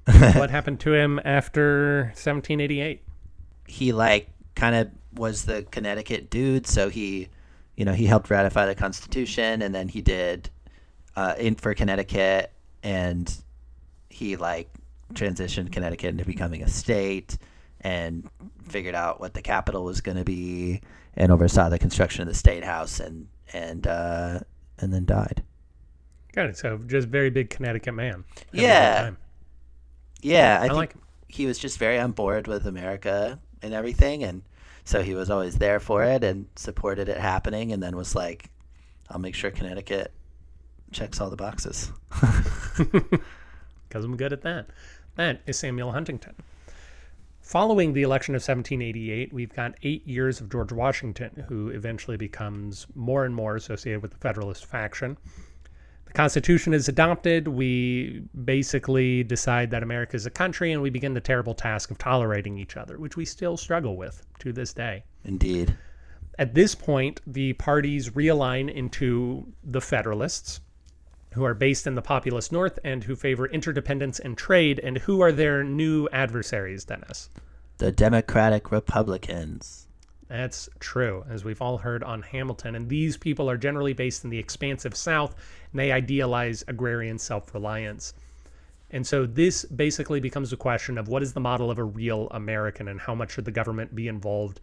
what 0.06 0.50
happened 0.50 0.80
to 0.82 0.94
him 0.94 1.20
after 1.24 2.06
1788? 2.16 3.04
he 3.70 3.92
like 3.92 4.30
kind 4.56 4.76
of 4.76 4.90
was 5.14 5.46
the 5.46 5.64
Connecticut 5.64 6.30
dude, 6.30 6.68
so 6.68 6.90
he, 6.90 7.30
you 7.76 7.86
know, 7.86 7.94
he 7.94 8.06
helped 8.06 8.30
ratify 8.30 8.66
the 8.66 8.76
Constitution, 8.76 9.62
and 9.62 9.74
then 9.74 9.88
he 9.88 10.02
did 10.02 10.50
uh, 11.16 11.36
in 11.38 11.56
for 11.56 11.74
Connecticut, 11.74 12.52
and 12.84 13.34
he 14.10 14.36
like 14.36 14.70
transitioned 15.14 15.72
Connecticut 15.72 16.10
into 16.10 16.26
becoming 16.26 16.64
a 16.64 16.68
state, 16.68 17.38
and 17.82 18.30
figured 18.68 18.96
out 18.96 19.20
what 19.20 19.34
the 19.34 19.42
capital 19.42 19.84
was 19.84 20.02
going 20.02 20.18
to 20.18 20.24
be, 20.24 20.82
and 21.16 21.32
oversaw 21.32 21.70
the 21.70 21.80
construction 21.80 22.22
of 22.22 22.28
the 22.28 22.36
state 22.36 22.64
house, 22.64 23.00
and 23.00 23.28
and 23.54 23.88
uh, 23.88 24.40
and 24.78 24.94
then 24.94 25.06
died. 25.06 25.44
Got 26.34 26.48
it. 26.48 26.58
So 26.58 26.80
just 26.88 27.08
very 27.08 27.30
big 27.30 27.50
Connecticut 27.50 27.94
man. 27.94 28.12
Having 28.12 28.26
a 28.26 28.52
good 28.52 28.62
Yeah. 28.62 29.12
Yeah, 30.22 30.60
I, 30.62 30.66
I 30.66 30.68
think 30.68 30.74
like 30.74 30.94
him. 30.94 31.02
he 31.28 31.46
was 31.46 31.58
just 31.58 31.78
very 31.78 31.98
on 31.98 32.12
board 32.12 32.48
with 32.48 32.66
America 32.68 33.40
and 33.62 33.74
everything, 33.74 34.24
and 34.24 34.44
so 34.84 35.02
he 35.02 35.16
was 35.16 35.30
always 35.30 35.58
there 35.58 35.80
for 35.80 36.04
it 36.04 36.24
and 36.24 36.48
supported 36.56 37.10
it 37.10 37.18
happening, 37.18 37.72
and 37.72 37.82
then 37.82 37.96
was 37.96 38.16
like, 38.16 38.50
"I'll 39.10 39.20
make 39.20 39.36
sure 39.36 39.50
Connecticut 39.50 40.12
checks 40.92 41.22
all 41.22 41.30
the 41.30 41.38
boxes." 41.38 41.92
because 42.78 44.04
I'm 44.06 44.18
good 44.18 44.34
at 44.34 44.42
that. 44.42 44.68
That 45.16 45.42
is 45.46 45.58
Samuel 45.58 45.92
Huntington. 45.92 46.36
Following 47.50 47.94
the 47.94 48.04
election 48.04 48.36
of 48.36 48.42
1788, 48.42 49.34
we've 49.34 49.52
got 49.56 49.74
eight 49.82 50.06
years 50.06 50.40
of 50.40 50.52
George 50.52 50.72
Washington, 50.72 51.46
who 51.48 51.70
eventually 51.70 52.16
becomes 52.16 52.86
more 52.94 53.26
and 53.26 53.34
more 53.34 53.56
associated 53.56 54.04
with 54.04 54.12
the 54.12 54.20
Federalist 54.20 54.68
faction. 54.68 55.18
The 56.06 56.14
Constitution 56.14 56.76
is 56.76 56.88
adopted. 56.88 57.48
We 57.48 58.22
basically 58.46 59.24
decide 59.24 59.72
that 59.72 59.82
America 59.82 60.16
is 60.16 60.28
a 60.28 60.30
country, 60.30 60.74
and 60.74 60.82
we 60.84 60.92
begin 60.92 61.16
the 61.16 61.22
terrible 61.22 61.56
task 61.56 61.90
of 61.90 61.98
tolerating 61.98 62.56
each 62.56 62.78
other, 62.78 63.00
which 63.00 63.18
we 63.18 63.26
still 63.26 63.58
struggle 63.58 63.98
with 63.98 64.24
to 64.38 64.54
this 64.54 64.72
day. 64.72 65.04
Indeed. 65.26 65.76
At 66.38 66.54
this 66.54 66.76
point, 66.76 67.20
the 67.26 67.54
parties 67.54 68.12
realign 68.12 68.72
into 68.72 69.52
the 69.64 69.82
Federalists, 69.82 70.62
who 71.34 71.44
are 71.44 71.54
based 71.54 71.86
in 71.86 71.96
the 71.96 72.02
populous 72.02 72.52
North 72.52 72.80
and 72.84 73.04
who 73.04 73.16
favor 73.16 73.46
interdependence 73.46 74.20
and 74.20 74.38
trade. 74.38 74.80
And 74.80 74.98
who 75.00 75.22
are 75.22 75.32
their 75.32 75.64
new 75.64 76.08
adversaries, 76.12 76.86
Dennis? 76.86 77.30
The 77.78 77.92
Democratic 77.92 78.72
Republicans. 78.72 79.88
That's 80.28 80.70
true, 80.80 81.26
as 81.30 81.44
we've 81.44 81.62
all 81.62 81.80
heard 81.80 82.04
on 82.04 82.22
Hamilton. 82.22 82.76
And 82.76 82.88
these 82.88 83.18
people 83.18 83.50
are 83.50 83.58
generally 83.58 83.94
based 83.94 84.24
in 84.24 84.30
the 84.30 84.38
expansive 84.38 84.96
South, 84.96 85.36
and 85.72 85.80
they 85.80 85.92
idealize 85.92 86.64
agrarian 86.68 87.18
self 87.18 87.54
reliance. 87.54 88.14
And 88.92 89.06
so 89.06 89.26
this 89.26 89.66
basically 89.66 90.20
becomes 90.20 90.52
a 90.52 90.58
question 90.58 90.98
of 90.98 91.08
what 91.08 91.22
is 91.22 91.34
the 91.34 91.40
model 91.40 91.70
of 91.70 91.78
a 91.78 91.84
real 91.84 92.28
American 92.32 92.88
and 92.88 93.00
how 93.00 93.14
much 93.14 93.32
should 93.32 93.46
the 93.46 93.52
government 93.52 93.96
be 93.96 94.08
involved 94.08 94.60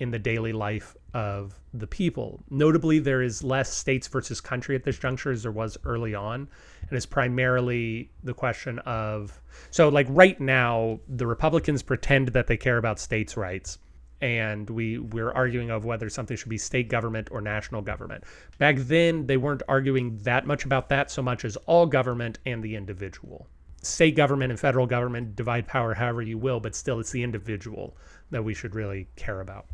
in 0.00 0.10
the 0.10 0.18
daily 0.18 0.52
life 0.52 0.96
of 1.14 1.58
the 1.74 1.86
people. 1.86 2.40
Notably, 2.50 2.98
there 2.98 3.22
is 3.22 3.42
less 3.42 3.72
states 3.72 4.06
versus 4.06 4.40
country 4.40 4.76
at 4.76 4.84
this 4.84 4.98
juncture 4.98 5.32
as 5.32 5.42
there 5.42 5.52
was 5.52 5.76
early 5.84 6.14
on. 6.14 6.48
And 6.88 6.96
it's 6.96 7.06
primarily 7.06 8.10
the 8.22 8.34
question 8.34 8.78
of 8.80 9.40
so, 9.70 9.88
like 9.88 10.06
right 10.08 10.40
now, 10.40 11.00
the 11.08 11.26
Republicans 11.26 11.82
pretend 11.82 12.28
that 12.28 12.46
they 12.46 12.56
care 12.56 12.78
about 12.78 13.00
states' 13.00 13.36
rights. 13.36 13.78
And 14.20 14.68
we 14.68 14.98
we're 14.98 15.30
arguing 15.30 15.70
of 15.70 15.84
whether 15.84 16.08
something 16.08 16.36
should 16.36 16.48
be 16.48 16.58
state 16.58 16.88
government 16.88 17.28
or 17.30 17.40
national 17.40 17.82
government. 17.82 18.24
Back 18.58 18.76
then, 18.76 19.26
they 19.26 19.36
weren't 19.36 19.62
arguing 19.68 20.18
that 20.22 20.46
much 20.46 20.64
about 20.64 20.88
that 20.88 21.10
so 21.10 21.22
much 21.22 21.44
as 21.44 21.56
all 21.66 21.86
government 21.86 22.38
and 22.44 22.62
the 22.62 22.74
individual 22.74 23.46
state 23.80 24.16
government 24.16 24.50
and 24.50 24.58
federal 24.58 24.86
government 24.86 25.36
divide 25.36 25.66
power 25.66 25.94
however 25.94 26.20
you 26.20 26.36
will, 26.36 26.60
but 26.60 26.74
still 26.74 26.98
it's 26.98 27.12
the 27.12 27.22
individual 27.22 27.96
that 28.30 28.44
we 28.44 28.54
should 28.54 28.74
really 28.74 29.08
care 29.16 29.40
about. 29.40 29.66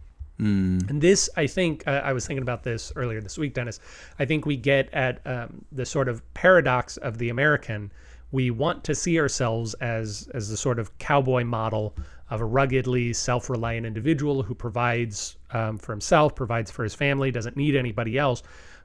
And 0.88 1.00
this, 1.00 1.30
I 1.36 1.46
think, 1.46 1.86
uh, 1.86 2.02
I 2.04 2.12
was 2.12 2.26
thinking 2.26 2.42
about 2.42 2.62
this 2.62 2.92
earlier 2.96 3.20
this 3.20 3.38
week, 3.38 3.54
Dennis. 3.54 3.78
I 4.18 4.24
think 4.24 4.46
we 4.46 4.56
get 4.56 4.92
at 4.92 5.24
um, 5.26 5.64
the 5.70 5.86
sort 5.86 6.08
of 6.08 6.22
paradox 6.34 6.96
of 6.98 7.18
the 7.18 7.28
American. 7.28 7.92
We 8.32 8.50
want 8.50 8.82
to 8.84 8.94
see 8.94 9.20
ourselves 9.20 9.74
as 9.74 10.28
as 10.34 10.48
the 10.48 10.56
sort 10.56 10.80
of 10.80 10.96
cowboy 10.98 11.44
model 11.44 11.94
of 12.30 12.40
a 12.40 12.44
ruggedly 12.44 13.12
self-reliant 13.12 13.86
individual 13.86 14.42
who 14.42 14.54
provides 14.54 15.36
um, 15.52 15.78
for 15.78 15.92
himself, 15.92 16.34
provides 16.34 16.70
for 16.70 16.82
his 16.82 16.94
family, 16.94 17.30
doesn't 17.30 17.56
need 17.56 17.76
anybody 17.76 18.18
else. 18.18 18.42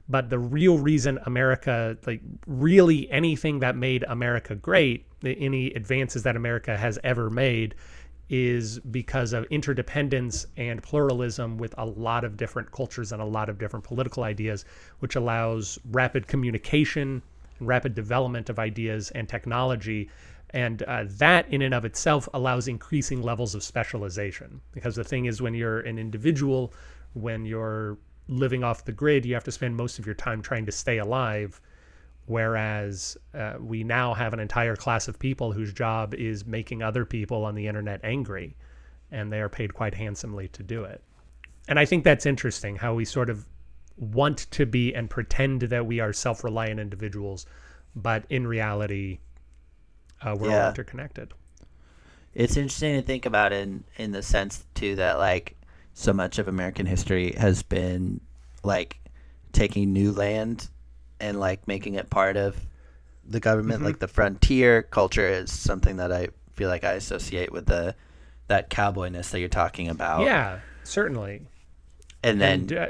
But 0.08 0.28
the 0.28 0.38
real 0.38 0.78
reason 0.78 1.18
America, 1.26 1.96
like 2.06 2.20
really 2.46 3.10
anything 3.10 3.60
that 3.60 3.76
made 3.76 4.04
America 4.04 4.54
great, 4.54 5.06
any 5.24 5.72
advances 5.74 6.22
that 6.24 6.36
America 6.36 6.76
has 6.76 6.98
ever 7.02 7.30
made, 7.30 7.74
is 8.30 8.78
because 8.78 9.32
of 9.32 9.44
interdependence 9.50 10.46
and 10.56 10.80
pluralism 10.82 11.58
with 11.58 11.74
a 11.76 11.84
lot 11.84 12.24
of 12.24 12.36
different 12.36 12.70
cultures 12.70 13.10
and 13.10 13.20
a 13.20 13.24
lot 13.24 13.48
of 13.48 13.58
different 13.58 13.84
political 13.84 14.22
ideas, 14.22 14.64
which 15.00 15.16
allows 15.16 15.78
rapid 15.90 16.28
communication 16.28 17.20
and 17.58 17.68
rapid 17.68 17.92
development 17.94 18.48
of 18.48 18.58
ideas 18.60 19.10
and 19.10 19.28
technology. 19.28 20.08
And 20.50 20.82
uh, 20.84 21.04
that, 21.18 21.52
in 21.52 21.60
and 21.62 21.74
of 21.74 21.84
itself, 21.84 22.28
allows 22.32 22.68
increasing 22.68 23.20
levels 23.20 23.56
of 23.56 23.64
specialization. 23.64 24.60
Because 24.72 24.94
the 24.94 25.04
thing 25.04 25.26
is, 25.26 25.42
when 25.42 25.54
you're 25.54 25.80
an 25.80 25.98
individual, 25.98 26.72
when 27.14 27.44
you're 27.44 27.98
living 28.28 28.62
off 28.62 28.84
the 28.84 28.92
grid, 28.92 29.26
you 29.26 29.34
have 29.34 29.44
to 29.44 29.52
spend 29.52 29.76
most 29.76 29.98
of 29.98 30.06
your 30.06 30.14
time 30.14 30.40
trying 30.40 30.66
to 30.66 30.72
stay 30.72 30.98
alive 30.98 31.60
whereas 32.30 33.16
uh, 33.34 33.54
we 33.60 33.82
now 33.82 34.14
have 34.14 34.32
an 34.32 34.40
entire 34.40 34.76
class 34.76 35.08
of 35.08 35.18
people 35.18 35.52
whose 35.52 35.72
job 35.72 36.14
is 36.14 36.46
making 36.46 36.82
other 36.82 37.04
people 37.04 37.44
on 37.44 37.54
the 37.54 37.66
internet 37.66 38.00
angry 38.04 38.56
and 39.10 39.32
they 39.32 39.40
are 39.40 39.48
paid 39.48 39.74
quite 39.74 39.94
handsomely 39.94 40.46
to 40.48 40.62
do 40.62 40.84
it. 40.84 41.02
And 41.68 41.78
i 41.78 41.84
think 41.84 42.04
that's 42.04 42.26
interesting 42.26 42.76
how 42.76 42.94
we 42.94 43.04
sort 43.04 43.30
of 43.30 43.46
want 43.96 44.38
to 44.50 44.64
be 44.64 44.94
and 44.94 45.10
pretend 45.10 45.62
that 45.62 45.84
we 45.84 46.00
are 46.00 46.12
self-reliant 46.12 46.80
individuals 46.80 47.46
but 47.94 48.24
in 48.30 48.46
reality 48.46 49.18
uh, 50.22 50.36
we're 50.38 50.50
all 50.50 50.68
interconnected. 50.68 51.32
It's 52.34 52.56
interesting 52.56 52.96
to 52.96 53.02
think 53.02 53.26
about 53.26 53.52
in 53.52 53.84
in 53.96 54.12
the 54.12 54.22
sense 54.22 54.64
too 54.74 54.96
that 54.96 55.18
like 55.18 55.56
so 55.94 56.12
much 56.12 56.38
of 56.38 56.46
American 56.46 56.86
history 56.86 57.32
has 57.32 57.62
been 57.62 58.20
like 58.62 59.00
taking 59.52 59.92
new 59.92 60.12
land 60.12 60.68
and 61.20 61.38
like 61.38 61.66
making 61.68 61.94
it 61.94 62.10
part 62.10 62.36
of 62.36 62.56
the 63.24 63.40
government. 63.40 63.82
Like 63.82 63.98
the 63.98 64.08
frontier 64.08 64.82
culture 64.82 65.26
is 65.26 65.52
something 65.52 65.96
that 65.98 66.12
I 66.12 66.28
feel 66.54 66.68
like 66.68 66.84
I 66.84 66.92
associate 66.92 67.52
with 67.52 67.66
the 67.66 67.94
that 68.48 68.68
cowboyness 68.68 69.30
that 69.30 69.38
you're 69.38 69.48
talking 69.48 69.88
about. 69.88 70.22
yeah 70.22 70.58
certainly 70.82 71.46
and 72.22 72.40
then 72.40 72.60
and 72.60 72.72
uh, 72.72 72.86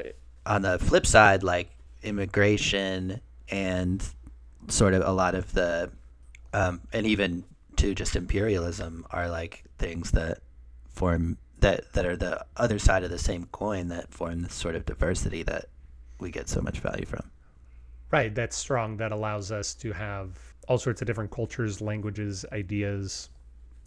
on 0.47 0.63
the 0.63 0.79
flip 0.79 1.07
side, 1.07 1.43
like 1.43 1.71
immigration 2.03 3.21
and 3.49 4.05
sort 4.69 4.95
of 4.95 5.07
a 5.07 5.13
lot 5.13 5.35
of 5.35 5.53
the, 5.53 5.91
um, 6.53 6.81
and 6.93 7.07
even 7.07 7.45
to 7.77 7.95
just 7.95 8.17
imperialism 8.17 9.07
are 9.11 9.29
like 9.29 9.65
things 9.79 10.11
that 10.13 10.39
form 10.89 11.39
that 11.61 11.93
that 11.93 12.07
are 12.07 12.17
the 12.17 12.45
other 12.57 12.79
side 12.79 13.05
of 13.05 13.11
the 13.11 13.19
same 13.19 13.47
coin 13.53 13.89
that 13.89 14.13
form 14.13 14.43
this 14.43 14.55
sort 14.55 14.75
of 14.75 14.85
diversity 14.87 15.43
that 15.43 15.67
we 16.19 16.31
get 16.31 16.49
so 16.49 16.61
much 16.61 16.81
value 16.81 17.07
from. 17.07 17.31
Right, 18.11 18.35
that's 18.35 18.57
strong. 18.57 18.97
That 18.97 19.13
allows 19.13 19.53
us 19.53 19.75
to 19.75 19.93
have 19.93 20.39
all 20.69 20.79
sorts 20.79 21.01
of 21.01 21.07
different 21.07 21.31
cultures, 21.31 21.81
languages, 21.81 22.45
ideas, 22.53 23.31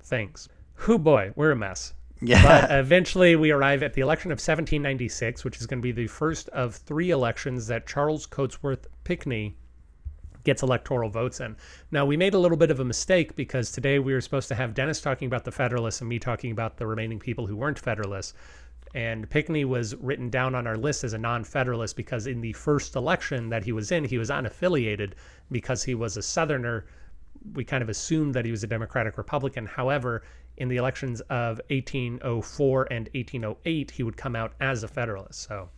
things. 0.01 0.49
Who 0.75 0.97
boy, 0.97 1.31
we're 1.36 1.51
a 1.51 1.55
mess. 1.55 1.93
Yeah. 2.21 2.41
But 2.43 2.71
eventually 2.79 3.36
we 3.36 3.51
arrive 3.51 3.83
at 3.83 3.93
the 3.93 4.01
election 4.01 4.31
of 4.31 4.36
1796, 4.36 5.43
which 5.43 5.59
is 5.59 5.65
going 5.65 5.79
to 5.79 5.83
be 5.83 5.91
the 5.91 6.07
first 6.07 6.49
of 6.49 6.75
three 6.75 7.12
elections 7.12 7.67
that 7.67 7.86
Charles 7.86 8.25
Cotesworth 8.25 8.88
Pinckney 9.03 9.55
gets 10.43 10.62
electoral 10.62 11.09
votes 11.09 11.39
in. 11.39 11.55
Now, 11.91 12.05
we 12.05 12.17
made 12.17 12.33
a 12.33 12.39
little 12.39 12.57
bit 12.57 12.71
of 12.71 12.79
a 12.79 12.86
mistake 12.86 13.36
because 13.36 13.71
today 13.71 13.99
we 13.99 14.13
were 14.13 14.21
supposed 14.21 14.49
to 14.49 14.55
have 14.55 14.73
Dennis 14.73 14.99
talking 14.99 15.25
about 15.25 15.45
the 15.45 15.51
Federalists 15.51 16.01
and 16.01 16.09
me 16.09 16.19
talking 16.19 16.51
about 16.51 16.77
the 16.77 16.86
remaining 16.86 17.19
people 17.19 17.47
who 17.47 17.55
weren't 17.55 17.79
Federalists. 17.79 18.33
And 18.93 19.27
Pinckney 19.29 19.65
was 19.65 19.95
written 19.95 20.29
down 20.29 20.53
on 20.53 20.67
our 20.67 20.77
list 20.77 21.03
as 21.03 21.13
a 21.13 21.17
non 21.17 21.43
Federalist 21.43 21.95
because 21.95 22.27
in 22.27 22.41
the 22.41 22.53
first 22.53 22.95
election 22.95 23.49
that 23.49 23.63
he 23.63 23.71
was 23.71 23.91
in, 23.91 24.03
he 24.03 24.17
was 24.17 24.29
unaffiliated 24.29 25.13
because 25.51 25.84
he 25.84 25.95
was 25.95 26.15
a 26.15 26.21
Southerner. 26.21 26.86
We 27.53 27.63
kind 27.63 27.82
of 27.82 27.89
assumed 27.89 28.36
that 28.36 28.45
he 28.45 28.51
was 28.51 28.63
a 28.63 28.67
Democratic 28.67 29.17
Republican. 29.17 29.65
However, 29.65 30.23
in 30.58 30.67
the 30.67 30.77
elections 30.77 31.21
of 31.21 31.60
1804 31.69 32.88
and 32.91 33.10
1808, 33.13 33.91
he 33.91 34.03
would 34.03 34.15
come 34.15 34.36
out 34.36 34.53
as 34.60 34.84
a 34.84 34.88
Federalist. 34.88 35.41
So 35.41 35.69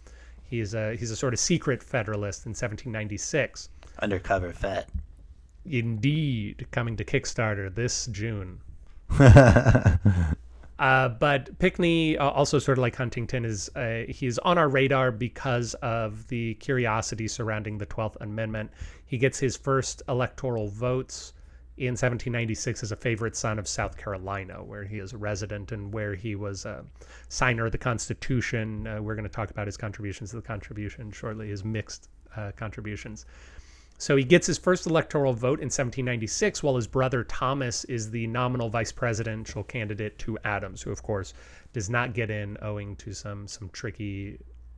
he's 0.44 0.74
a, 0.74 0.96
he's 0.96 1.12
a 1.12 1.16
sort 1.16 1.34
of 1.34 1.40
secret 1.40 1.82
Federalist 1.82 2.46
in 2.46 2.50
1796. 2.50 3.70
Undercover 4.00 4.52
Fed. 4.52 4.88
Indeed, 5.66 6.68
coming 6.72 6.98
to 6.98 7.06
Kickstarter 7.06 7.74
this 7.74 8.08
June. 8.08 8.60
Uh, 10.78 11.08
but 11.08 11.58
Pinckney, 11.60 12.18
uh, 12.18 12.30
also 12.30 12.60
sort 12.60 12.78
of 12.78 12.82
like 12.82 12.96
Huntington, 12.96 13.46
is 13.46 13.70
uh, 13.76 14.04
he's 14.10 14.38
on 14.40 14.58
our 14.58 14.68
radar 14.68 15.12
because 15.12 15.74
of 15.76 16.28
the 16.28 16.56
curiosity 16.56 17.28
surrounding 17.28 17.78
the 17.78 17.86
12th 17.86 18.18
Amendment. 18.20 18.72
He 19.06 19.18
gets 19.18 19.40
his 19.40 19.56
first 19.56 20.02
electoral 20.10 20.68
votes 20.68 21.34
in 21.78 21.92
1796 21.92 22.84
as 22.84 22.92
a 22.92 22.96
favorite 22.96 23.36
son 23.36 23.58
of 23.58 23.68
South 23.68 23.98
Carolina, 23.98 24.64
where 24.64 24.84
he 24.84 25.00
is 25.00 25.14
a 25.14 25.18
resident 25.18 25.72
and 25.72 25.94
where 25.94 26.14
he 26.14 26.36
was 26.36 26.66
a 26.66 26.84
signer 27.30 27.66
of 27.66 27.72
the 27.72 27.78
Constitution. 27.78 28.86
Uh, 28.86 29.02
we're 29.02 29.16
going 29.16 29.28
to 29.28 29.34
talk 29.34 29.52
about 29.52 29.68
his 29.68 29.78
contributions 29.78 30.32
to 30.32 30.36
the 30.36 30.42
Contribution 30.42 31.12
shortly, 31.12 31.50
his 31.50 31.64
mixed 31.64 32.10
contributions. 32.58 33.26
So 33.98 34.18
he 34.18 34.24
gets 34.24 34.48
his 34.48 34.58
first 34.58 34.86
electoral 34.86 35.34
vote 35.34 35.60
in 35.60 35.68
1796, 35.68 36.62
while 36.62 36.76
his 36.76 36.88
brother 36.88 37.24
Thomas 37.24 37.86
is 37.86 38.12
the 38.12 38.28
nominal 38.28 38.70
vice 38.70 38.92
presidential 38.92 39.64
candidate 39.64 40.20
to 40.20 40.38
Adams, 40.44 40.82
who 40.82 40.92
of 40.92 41.02
course 41.02 41.34
does 41.72 41.90
not 41.90 42.14
get 42.14 42.30
in 42.30 42.58
owing 42.62 42.96
to 42.98 43.14
some 43.14 43.48
some 43.48 43.70
tricky 43.70 44.38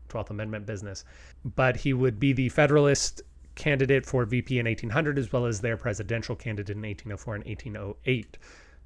12th 0.09 0.29
Amendment 0.29 0.65
business. 0.65 1.03
But 1.43 1.77
he 1.77 1.93
would 1.93 2.19
be 2.19 2.33
the 2.33 2.49
Federalist 2.49 3.23
candidate 3.55 4.05
for 4.05 4.23
VP 4.23 4.59
in 4.59 4.65
1800, 4.67 5.17
as 5.17 5.31
well 5.31 5.45
as 5.45 5.61
their 5.61 5.77
presidential 5.77 6.35
candidate 6.35 6.75
in 6.75 6.83
1804 6.83 7.35
and 7.35 7.43
1808. 7.45 8.37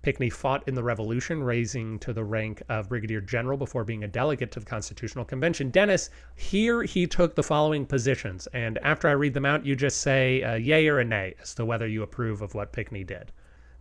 Pinckney 0.01 0.29
fought 0.29 0.67
in 0.67 0.73
the 0.73 0.83
Revolution, 0.83 1.43
raising 1.43 1.99
to 1.99 2.11
the 2.11 2.23
rank 2.23 2.63
of 2.69 2.89
brigadier 2.89 3.21
general 3.21 3.57
before 3.57 3.83
being 3.83 4.03
a 4.03 4.07
delegate 4.07 4.51
to 4.51 4.59
the 4.59 4.65
Constitutional 4.65 5.25
Convention. 5.25 5.69
Dennis, 5.69 6.09
here 6.35 6.83
he 6.83 7.05
took 7.05 7.35
the 7.35 7.43
following 7.43 7.85
positions, 7.85 8.47
and 8.47 8.79
after 8.79 9.07
I 9.07 9.11
read 9.11 9.33
them 9.33 9.45
out, 9.45 9.65
you 9.65 9.75
just 9.75 10.01
say 10.01 10.41
a 10.41 10.57
yay 10.57 10.87
or 10.87 10.99
a 10.99 11.05
nay 11.05 11.35
as 11.41 11.53
to 11.55 11.65
whether 11.65 11.87
you 11.87 12.01
approve 12.01 12.41
of 12.41 12.55
what 12.55 12.73
Pinckney 12.73 13.03
did. 13.03 13.31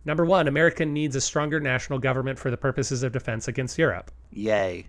Number 0.05 0.25
one, 0.25 0.47
America 0.47 0.85
needs 0.85 1.15
a 1.15 1.21
stronger 1.21 1.59
national 1.59 1.99
government 1.99 2.39
for 2.39 2.51
the 2.51 2.57
purposes 2.57 3.03
of 3.03 3.11
defense 3.11 3.47
against 3.47 3.77
Europe. 3.77 4.11
Yay. 4.31 4.87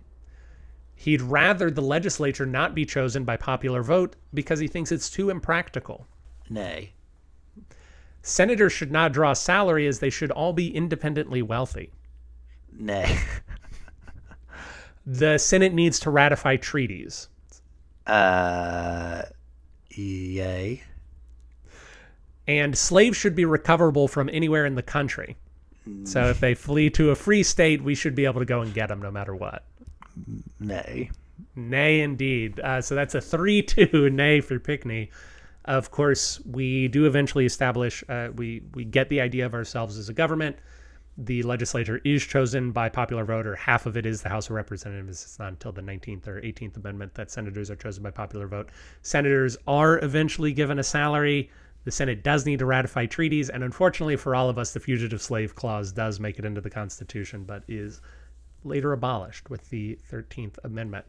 He'd 0.95 1.21
rather 1.21 1.69
the 1.71 1.81
legislature 1.81 2.45
not 2.45 2.75
be 2.75 2.85
chosen 2.85 3.23
by 3.23 3.37
popular 3.37 3.81
vote 3.83 4.15
because 4.33 4.59
he 4.59 4.67
thinks 4.67 4.91
it's 4.91 5.09
too 5.09 5.29
impractical. 5.29 6.07
Nay. 6.49 6.93
Senators 8.23 8.71
should 8.71 8.91
not 8.91 9.11
draw 9.11 9.33
salary 9.33 9.85
as 9.85 9.99
they 9.99 10.09
should 10.09 10.31
all 10.31 10.53
be 10.53 10.73
independently 10.73 11.41
wealthy. 11.41 11.91
Nay. 12.71 13.19
The 15.05 15.37
Senate 15.37 15.73
needs 15.73 15.99
to 15.99 16.09
ratify 16.09 16.55
treaties. 16.55 17.27
Uh, 18.07 19.23
yay. 19.91 20.83
And 22.47 22.77
slaves 22.77 23.17
should 23.17 23.35
be 23.35 23.43
recoverable 23.43 24.07
from 24.07 24.29
anywhere 24.31 24.65
in 24.65 24.75
the 24.75 24.81
country. 24.81 25.35
So 26.05 26.29
if 26.29 26.39
they 26.39 26.55
flee 26.55 26.89
to 26.91 27.09
a 27.11 27.15
free 27.15 27.43
state, 27.43 27.83
we 27.83 27.93
should 27.93 28.15
be 28.15 28.23
able 28.23 28.39
to 28.39 28.45
go 28.45 28.61
and 28.61 28.73
get 28.73 28.87
them 28.87 29.01
no 29.01 29.11
matter 29.11 29.35
what. 29.35 29.65
Nay. 30.59 31.11
Nay, 31.57 31.99
indeed. 31.99 32.59
Uh, 32.61 32.81
so 32.81 32.95
that's 32.95 33.15
a 33.15 33.21
3 33.21 33.61
2 33.61 34.09
nay 34.11 34.39
for 34.39 34.59
Pinckney. 34.59 35.11
Of 35.65 35.91
course, 35.91 36.41
we 36.45 36.89
do 36.89 37.05
eventually 37.05 37.45
establish, 37.45 38.03
uh, 38.09 38.29
we, 38.35 38.63
we 38.73 38.83
get 38.83 39.09
the 39.09 39.21
idea 39.21 39.45
of 39.45 39.53
ourselves 39.53 39.97
as 39.97 40.09
a 40.09 40.13
government. 40.13 40.57
The 41.17 41.43
legislature 41.43 42.01
is 42.03 42.23
chosen 42.23 42.71
by 42.71 42.89
popular 42.89 43.23
vote, 43.23 43.45
or 43.45 43.55
half 43.55 43.85
of 43.85 43.95
it 43.95 44.05
is 44.05 44.21
the 44.21 44.29
House 44.29 44.47
of 44.47 44.55
Representatives. 44.55 45.23
It's 45.23 45.39
not 45.39 45.49
until 45.49 45.71
the 45.71 45.81
19th 45.81 46.27
or 46.27 46.41
18th 46.41 46.75
Amendment 46.77 47.13
that 47.13 47.31
senators 47.31 47.69
are 47.69 47.75
chosen 47.75 48.03
by 48.03 48.11
popular 48.11 48.47
vote. 48.47 48.69
Senators 49.03 49.55
are 49.67 50.03
eventually 50.03 50.51
given 50.51 50.79
a 50.79 50.83
salary. 50.83 51.49
The 51.85 51.91
Senate 51.91 52.23
does 52.23 52.45
need 52.45 52.59
to 52.59 52.65
ratify 52.65 53.05
treaties. 53.05 53.49
And 53.49 53.63
unfortunately 53.63 54.15
for 54.15 54.35
all 54.35 54.49
of 54.49 54.57
us, 54.57 54.73
the 54.73 54.79
Fugitive 54.79 55.21
Slave 55.21 55.55
Clause 55.55 55.91
does 55.91 56.19
make 56.19 56.39
it 56.39 56.45
into 56.45 56.61
the 56.61 56.69
Constitution, 56.69 57.43
but 57.43 57.63
is 57.67 58.01
later 58.63 58.91
abolished 58.91 59.49
with 59.49 59.69
the 59.69 59.99
13th 60.11 60.57
Amendment. 60.63 61.05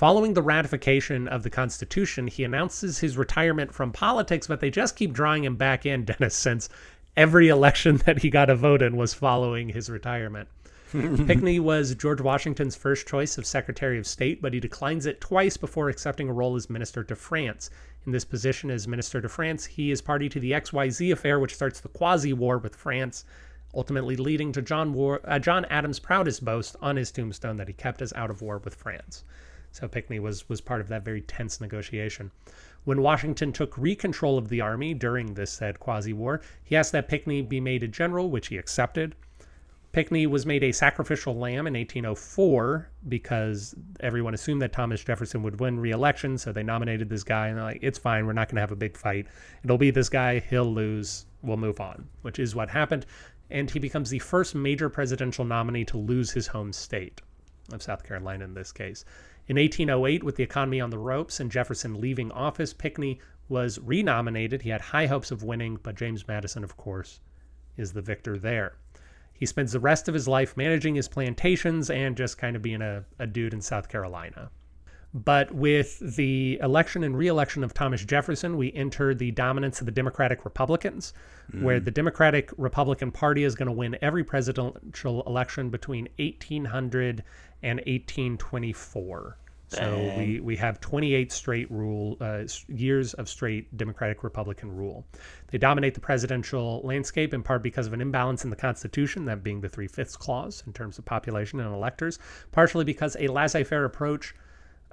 Following 0.00 0.32
the 0.32 0.40
ratification 0.40 1.28
of 1.28 1.42
the 1.42 1.50
Constitution, 1.50 2.26
he 2.26 2.42
announces 2.42 3.00
his 3.00 3.18
retirement 3.18 3.74
from 3.74 3.92
politics, 3.92 4.46
but 4.46 4.60
they 4.60 4.70
just 4.70 4.96
keep 4.96 5.12
drawing 5.12 5.44
him 5.44 5.56
back 5.56 5.84
in, 5.84 6.04
Dennis, 6.06 6.34
since 6.34 6.70
every 7.18 7.48
election 7.48 7.98
that 8.06 8.20
he 8.20 8.30
got 8.30 8.48
a 8.48 8.56
vote 8.56 8.80
in 8.80 8.96
was 8.96 9.12
following 9.12 9.68
his 9.68 9.90
retirement. 9.90 10.48
Pinckney 10.90 11.60
was 11.60 11.94
George 11.94 12.22
Washington's 12.22 12.74
first 12.76 13.06
choice 13.06 13.36
of 13.36 13.44
Secretary 13.44 13.98
of 13.98 14.06
State, 14.06 14.40
but 14.40 14.54
he 14.54 14.58
declines 14.58 15.04
it 15.04 15.20
twice 15.20 15.58
before 15.58 15.90
accepting 15.90 16.30
a 16.30 16.32
role 16.32 16.56
as 16.56 16.70
Minister 16.70 17.04
to 17.04 17.14
France. 17.14 17.68
In 18.06 18.12
this 18.12 18.24
position 18.24 18.70
as 18.70 18.88
Minister 18.88 19.20
to 19.20 19.28
France, 19.28 19.66
he 19.66 19.90
is 19.90 20.00
party 20.00 20.30
to 20.30 20.40
the 20.40 20.52
XYZ 20.52 21.12
affair, 21.12 21.38
which 21.38 21.54
starts 21.54 21.78
the 21.78 21.88
quasi 21.88 22.32
war 22.32 22.56
with 22.56 22.74
France, 22.74 23.26
ultimately 23.74 24.16
leading 24.16 24.50
to 24.52 24.62
John, 24.62 24.94
war, 24.94 25.20
uh, 25.24 25.38
John 25.38 25.66
Adams' 25.66 25.98
proudest 25.98 26.42
boast 26.42 26.74
on 26.80 26.96
his 26.96 27.12
tombstone 27.12 27.58
that 27.58 27.68
he 27.68 27.74
kept 27.74 28.00
us 28.00 28.14
out 28.14 28.30
of 28.30 28.40
war 28.40 28.56
with 28.56 28.74
France. 28.74 29.24
So 29.72 29.86
Pinckney 29.88 30.18
was 30.18 30.48
was 30.48 30.60
part 30.60 30.80
of 30.80 30.88
that 30.88 31.04
very 31.04 31.20
tense 31.20 31.60
negotiation. 31.60 32.30
When 32.84 33.02
Washington 33.02 33.52
took 33.52 33.74
recontrol 33.74 34.38
of 34.38 34.48
the 34.48 34.60
army 34.60 34.94
during 34.94 35.34
this 35.34 35.52
said 35.52 35.78
quasi-war, 35.78 36.40
he 36.64 36.76
asked 36.76 36.92
that 36.92 37.08
Pinckney 37.08 37.42
be 37.42 37.60
made 37.60 37.82
a 37.82 37.88
general, 37.88 38.30
which 38.30 38.48
he 38.48 38.56
accepted. 38.56 39.14
Pinckney 39.92 40.26
was 40.26 40.46
made 40.46 40.62
a 40.62 40.70
sacrificial 40.70 41.36
lamb 41.36 41.66
in 41.66 41.74
1804 41.74 42.88
because 43.08 43.74
everyone 43.98 44.34
assumed 44.34 44.62
that 44.62 44.72
Thomas 44.72 45.02
Jefferson 45.02 45.42
would 45.42 45.58
win 45.58 45.80
re-election, 45.80 46.38
so 46.38 46.52
they 46.52 46.62
nominated 46.62 47.08
this 47.08 47.24
guy, 47.24 47.48
and 47.48 47.56
they're 47.56 47.64
like, 47.64 47.80
"It's 47.82 47.98
fine, 47.98 48.24
we're 48.24 48.32
not 48.32 48.48
going 48.48 48.56
to 48.56 48.60
have 48.60 48.70
a 48.70 48.76
big 48.76 48.96
fight. 48.96 49.26
It'll 49.64 49.78
be 49.78 49.90
this 49.90 50.08
guy. 50.08 50.38
He'll 50.38 50.72
lose. 50.72 51.26
We'll 51.42 51.56
move 51.56 51.80
on," 51.80 52.06
which 52.22 52.38
is 52.38 52.54
what 52.54 52.70
happened, 52.70 53.04
and 53.50 53.68
he 53.68 53.80
becomes 53.80 54.10
the 54.10 54.20
first 54.20 54.54
major 54.54 54.88
presidential 54.88 55.44
nominee 55.44 55.84
to 55.86 55.96
lose 55.96 56.30
his 56.30 56.46
home 56.46 56.72
state 56.72 57.20
of 57.72 57.82
South 57.82 58.04
Carolina 58.04 58.44
in 58.44 58.54
this 58.54 58.72
case. 58.72 59.04
In 59.50 59.56
1808, 59.56 60.22
with 60.22 60.36
the 60.36 60.44
economy 60.44 60.80
on 60.80 60.90
the 60.90 60.98
ropes 60.98 61.40
and 61.40 61.50
Jefferson 61.50 62.00
leaving 62.00 62.30
office, 62.30 62.72
Pinckney 62.72 63.18
was 63.48 63.80
renominated. 63.80 64.62
He 64.62 64.70
had 64.70 64.80
high 64.80 65.06
hopes 65.06 65.32
of 65.32 65.42
winning, 65.42 65.76
but 65.82 65.96
James 65.96 66.28
Madison, 66.28 66.62
of 66.62 66.76
course, 66.76 67.18
is 67.76 67.92
the 67.92 68.00
victor 68.00 68.38
there. 68.38 68.76
He 69.32 69.46
spends 69.46 69.72
the 69.72 69.80
rest 69.80 70.06
of 70.06 70.14
his 70.14 70.28
life 70.28 70.56
managing 70.56 70.94
his 70.94 71.08
plantations 71.08 71.90
and 71.90 72.16
just 72.16 72.38
kind 72.38 72.54
of 72.54 72.62
being 72.62 72.80
a, 72.80 73.04
a 73.18 73.26
dude 73.26 73.52
in 73.52 73.60
South 73.60 73.88
Carolina. 73.88 74.52
But 75.12 75.52
with 75.52 75.98
the 76.16 76.58
election 76.62 77.02
and 77.02 77.16
reelection 77.16 77.64
of 77.64 77.74
Thomas 77.74 78.04
Jefferson, 78.04 78.56
we 78.56 78.72
enter 78.74 79.12
the 79.12 79.32
dominance 79.32 79.80
of 79.80 79.86
the 79.86 79.92
Democratic 79.92 80.44
Republicans, 80.44 81.14
where 81.62 81.80
the 81.80 81.90
Democratic 81.90 82.52
Republican 82.56 83.10
Party 83.10 83.42
is 83.42 83.56
going 83.56 83.66
to 83.66 83.72
win 83.72 83.98
every 84.02 84.22
presidential 84.22 85.24
election 85.26 85.68
between 85.68 86.08
1800 86.18 87.24
and 87.62 87.78
1824. 87.78 89.36
So 89.66 90.14
we, 90.18 90.40
we 90.40 90.56
have 90.56 90.80
28 90.80 91.30
straight 91.30 91.70
rule 91.70 92.16
uh, 92.20 92.42
years 92.66 93.14
of 93.14 93.28
straight 93.28 93.76
Democratic 93.76 94.24
Republican 94.24 94.74
rule. 94.74 95.06
They 95.48 95.58
dominate 95.58 95.94
the 95.94 96.00
presidential 96.00 96.80
landscape 96.82 97.32
in 97.32 97.44
part 97.44 97.62
because 97.62 97.86
of 97.86 97.92
an 97.92 98.00
imbalance 98.00 98.42
in 98.42 98.50
the 98.50 98.56
Constitution, 98.56 99.26
that 99.26 99.44
being 99.44 99.60
the 99.60 99.68
three 99.68 99.86
fifths 99.86 100.16
clause 100.16 100.64
in 100.66 100.72
terms 100.72 100.98
of 100.98 101.04
population 101.04 101.60
and 101.60 101.72
electors, 101.72 102.18
partially 102.50 102.84
because 102.84 103.16
a 103.20 103.28
laissez 103.28 103.62
faire 103.62 103.84
approach 103.84 104.34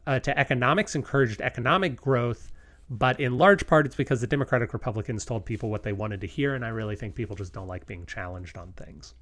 uh, 0.08 0.17
to 0.20 0.38
economics 0.39 0.96
encouraged 0.96 1.41
economic 1.41 1.96
growth, 1.96 2.52
but 2.89 3.20
in 3.20 3.38
large 3.38 3.67
part 3.67 3.86
it's 3.86 3.96
because 3.96 4.22
the 4.22 4.28
Democratic 4.28 4.74
Republicans 4.74 5.26
told 5.26 5.46
people 5.46 5.70
what 5.70 5.84
they 5.84 5.93
wanted 5.93 6.22
to 6.22 6.28
hear, 6.28 6.56
and 6.56 6.65
I 6.65 6.70
really 6.70 6.96
think 6.96 7.13
people 7.13 7.36
just 7.36 7.54
don't 7.54 7.67
like 7.67 7.86
being 7.86 8.06
challenged 8.08 8.58
on 8.58 8.72
things. 8.74 9.13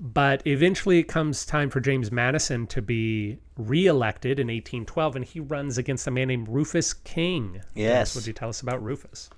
but 0.00 0.44
eventually 0.46 0.98
it 0.98 1.04
comes 1.04 1.46
time 1.46 1.70
for 1.70 1.78
James 1.78 2.10
Madison 2.10 2.66
to 2.66 2.82
be 2.82 3.38
reelected 3.56 4.40
in 4.40 4.48
1812, 4.48 5.16
and 5.16 5.24
he 5.24 5.38
runs 5.38 5.78
against 5.78 6.06
a 6.08 6.10
man 6.10 6.26
named 6.28 6.48
Rufus 6.48 6.92
King. 6.92 7.60
Yes. 7.74 8.16
Would 8.16 8.26
you 8.26 8.32
tell 8.32 8.48
us 8.48 8.60
about 8.60 8.82
Rufus? 8.82 9.30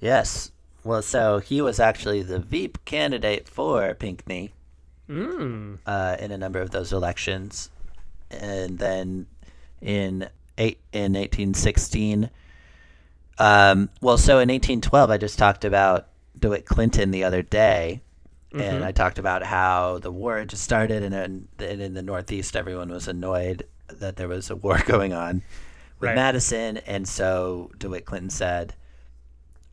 Yes. 0.00 0.50
Well, 0.84 1.00
so 1.00 1.38
he 1.38 1.62
was 1.62 1.80
actually 1.80 2.22
the 2.22 2.38
Veep 2.40 2.84
candidate 2.84 3.48
for 3.48 3.94
Pinckney 3.94 4.52
Mm. 5.08 5.78
uh, 5.86 6.16
in 6.20 6.30
a 6.30 6.36
number 6.38 6.60
of 6.60 6.70
those 6.70 6.92
elections, 6.92 7.70
and 8.30 8.78
then 8.78 9.26
in 9.82 10.28
eight 10.56 10.78
in 10.92 11.12
1816. 11.14 12.30
Um, 13.38 13.90
well, 14.00 14.16
so 14.18 14.34
in 14.34 14.48
1812, 14.48 15.10
I 15.10 15.16
just 15.18 15.38
talked 15.38 15.64
about 15.64 16.08
DeWitt 16.38 16.64
Clinton 16.64 17.10
the 17.10 17.24
other 17.24 17.42
day, 17.42 18.00
and 18.54 18.84
I 18.84 18.92
talked 18.92 19.18
about 19.18 19.42
how 19.42 19.98
the 19.98 20.10
war 20.12 20.38
had 20.38 20.48
just 20.50 20.62
started, 20.62 21.02
and 21.02 21.14
in, 21.14 21.48
and 21.58 21.80
in 21.80 21.94
the 21.94 22.02
Northeast, 22.02 22.54
everyone 22.54 22.90
was 22.90 23.08
annoyed 23.08 23.66
that 23.88 24.16
there 24.16 24.28
was 24.28 24.50
a 24.50 24.56
war 24.56 24.80
going 24.86 25.12
on 25.12 25.42
with 25.98 26.08
Right. 26.08 26.14
Madison, 26.16 26.76
and 26.78 27.06
so 27.08 27.70
DeWitt 27.78 28.04
Clinton 28.04 28.30
said, 28.30 28.74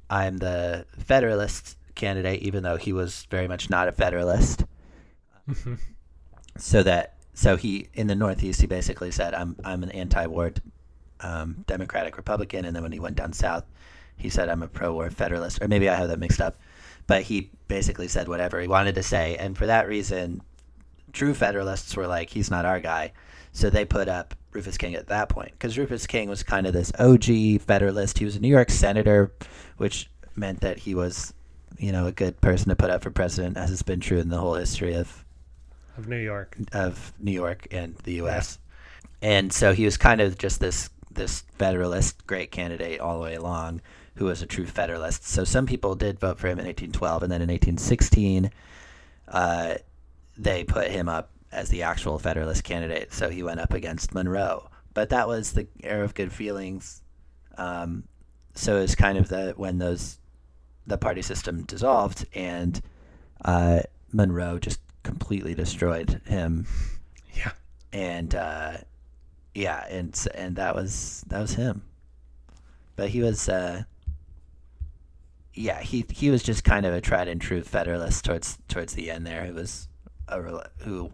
"I'm 0.09 0.37
the 0.37 0.85
Federalist 0.97 1.75
candidate," 1.95 2.41
even 2.43 2.63
though 2.63 2.77
he 2.77 2.93
was 2.93 3.27
very 3.29 3.47
much 3.47 3.69
not 3.69 3.87
a 3.87 3.91
Federalist. 3.91 4.63
so 6.57 6.83
that 6.83 7.15
so 7.39 7.55
he 7.55 7.87
in 7.93 8.07
the 8.07 8.15
Northeast, 8.15 8.59
he 8.59 8.67
basically 8.67 9.11
said, 9.11 9.33
"I'm 9.33 9.55
I'm 9.63 9.81
an 9.81 9.91
anti-war 9.91 10.51
um, 11.21 11.63
Democratic 11.67 12.17
Republican," 12.17 12.65
and 12.65 12.75
then 12.75 12.83
when 12.83 12.91
he 12.91 12.99
went 12.99 13.15
down 13.15 13.31
south, 13.31 13.63
he 14.17 14.27
said, 14.27 14.49
"I'm 14.49 14.61
a 14.61 14.67
pro-war 14.67 15.09
Federalist," 15.09 15.61
or 15.61 15.69
maybe 15.69 15.87
I 15.87 15.95
have 15.95 16.09
that 16.09 16.19
mixed 16.19 16.41
up. 16.41 16.59
But 17.07 17.21
he 17.21 17.49
basically 17.69 18.09
said 18.09 18.27
whatever 18.27 18.59
he 18.59 18.67
wanted 18.67 18.95
to 18.95 19.03
say, 19.03 19.37
and 19.37 19.57
for 19.57 19.67
that 19.67 19.87
reason, 19.87 20.41
true 21.13 21.33
Federalists 21.33 21.95
were 21.95 22.07
like, 22.07 22.29
"He's 22.29 22.51
not 22.51 22.65
our 22.65 22.81
guy," 22.81 23.13
so 23.53 23.69
they 23.69 23.85
put 23.85 24.09
up 24.09 24.35
Rufus 24.51 24.77
King 24.77 24.95
at 24.95 25.07
that 25.07 25.29
point. 25.29 25.51
Because 25.53 25.77
Rufus 25.77 26.07
King 26.07 26.27
was 26.27 26.43
kind 26.43 26.67
of 26.67 26.73
this 26.73 26.91
OG 26.99 27.59
Federalist. 27.61 28.17
He 28.17 28.25
was 28.25 28.35
a 28.35 28.41
New 28.41 28.49
York 28.49 28.69
senator, 28.69 29.31
which 29.77 30.11
meant 30.35 30.59
that 30.59 30.79
he 30.79 30.93
was, 30.93 31.33
you 31.77 31.93
know, 31.93 32.05
a 32.05 32.11
good 32.11 32.41
person 32.41 32.67
to 32.67 32.75
put 32.75 32.89
up 32.89 33.01
for 33.01 33.11
president, 33.11 33.55
as 33.55 33.69
has 33.69 33.81
been 33.81 34.01
true 34.01 34.19
in 34.19 34.27
the 34.27 34.39
whole 34.39 34.55
history 34.55 34.93
of 34.93 35.23
Of 35.99 36.07
New 36.07 36.17
York. 36.17 36.57
of 36.71 37.13
New 37.19 37.33
York 37.33 37.67
and 37.71 37.95
the 38.03 38.13
U.S. 38.13 38.57
And 39.21 39.51
so 39.51 39.73
he 39.73 39.83
was 39.83 39.97
kind 39.97 40.21
of 40.21 40.37
just 40.37 40.61
this 40.61 40.89
this 41.11 41.41
Federalist 41.57 42.25
great 42.25 42.51
candidate 42.51 43.01
all 43.01 43.17
the 43.17 43.23
way 43.23 43.35
along, 43.35 43.81
who 44.15 44.25
was 44.25 44.41
a 44.41 44.45
true 44.45 44.65
Federalist. 44.65 45.27
So 45.27 45.43
some 45.43 45.65
people 45.65 45.95
did 45.95 46.17
vote 46.17 46.39
for 46.39 46.47
him 46.47 46.57
in 46.59 46.65
1812, 46.65 47.23
and 47.23 47.31
then 47.31 47.41
in 47.41 47.49
1816, 47.49 48.49
uh, 49.27 49.75
they 50.37 50.63
put 50.63 50.89
him 50.89 51.09
up 51.09 51.31
as 51.51 51.67
the 51.67 51.83
actual 51.83 52.17
Federalist 52.17 52.63
candidate. 52.63 53.11
So 53.11 53.29
he 53.29 53.43
went 53.43 53.59
up 53.59 53.73
against 53.73 54.13
Monroe. 54.13 54.69
But 54.93 55.09
that 55.09 55.27
was 55.27 55.51
the 55.51 55.67
era 55.83 56.05
of 56.05 56.13
good 56.15 56.31
feelings. 56.31 57.01
Um, 57.57 58.05
so 58.55 58.77
it 58.77 58.81
was 58.81 58.95
kind 58.95 59.17
of 59.17 59.27
the 59.27 59.53
when 59.57 59.79
those 59.79 60.17
the 60.87 60.97
party 60.97 61.21
system 61.21 61.63
dissolved 61.63 62.25
and 62.33 62.81
uh, 63.43 63.81
Monroe 64.13 64.59
just 64.59 64.79
completely 65.03 65.53
destroyed 65.55 66.21
him 66.25 66.65
Yeah. 67.33 67.51
and 67.93 68.33
uh, 68.35 68.77
yeah, 69.55 69.85
and 69.89 70.27
and 70.35 70.55
that 70.57 70.75
was 70.75 71.23
that 71.27 71.41
was 71.41 71.53
him. 71.55 71.81
But 72.95 73.09
he 73.09 73.21
was, 73.21 73.47
uh, 73.49 73.83
yeah, 75.53 75.81
he 75.81 76.05
he 76.11 76.29
was 76.29 76.43
just 76.43 76.63
kind 76.63 76.85
of 76.85 76.93
a 76.93 77.01
tried 77.01 77.27
and 77.27 77.41
true 77.41 77.61
Federalist 77.63 78.25
towards 78.25 78.57
towards 78.67 78.93
the 78.93 79.09
end 79.11 79.25
there. 79.25 79.45
Who 79.45 79.53
was 79.53 79.87
a 80.27 80.69
who 80.79 81.11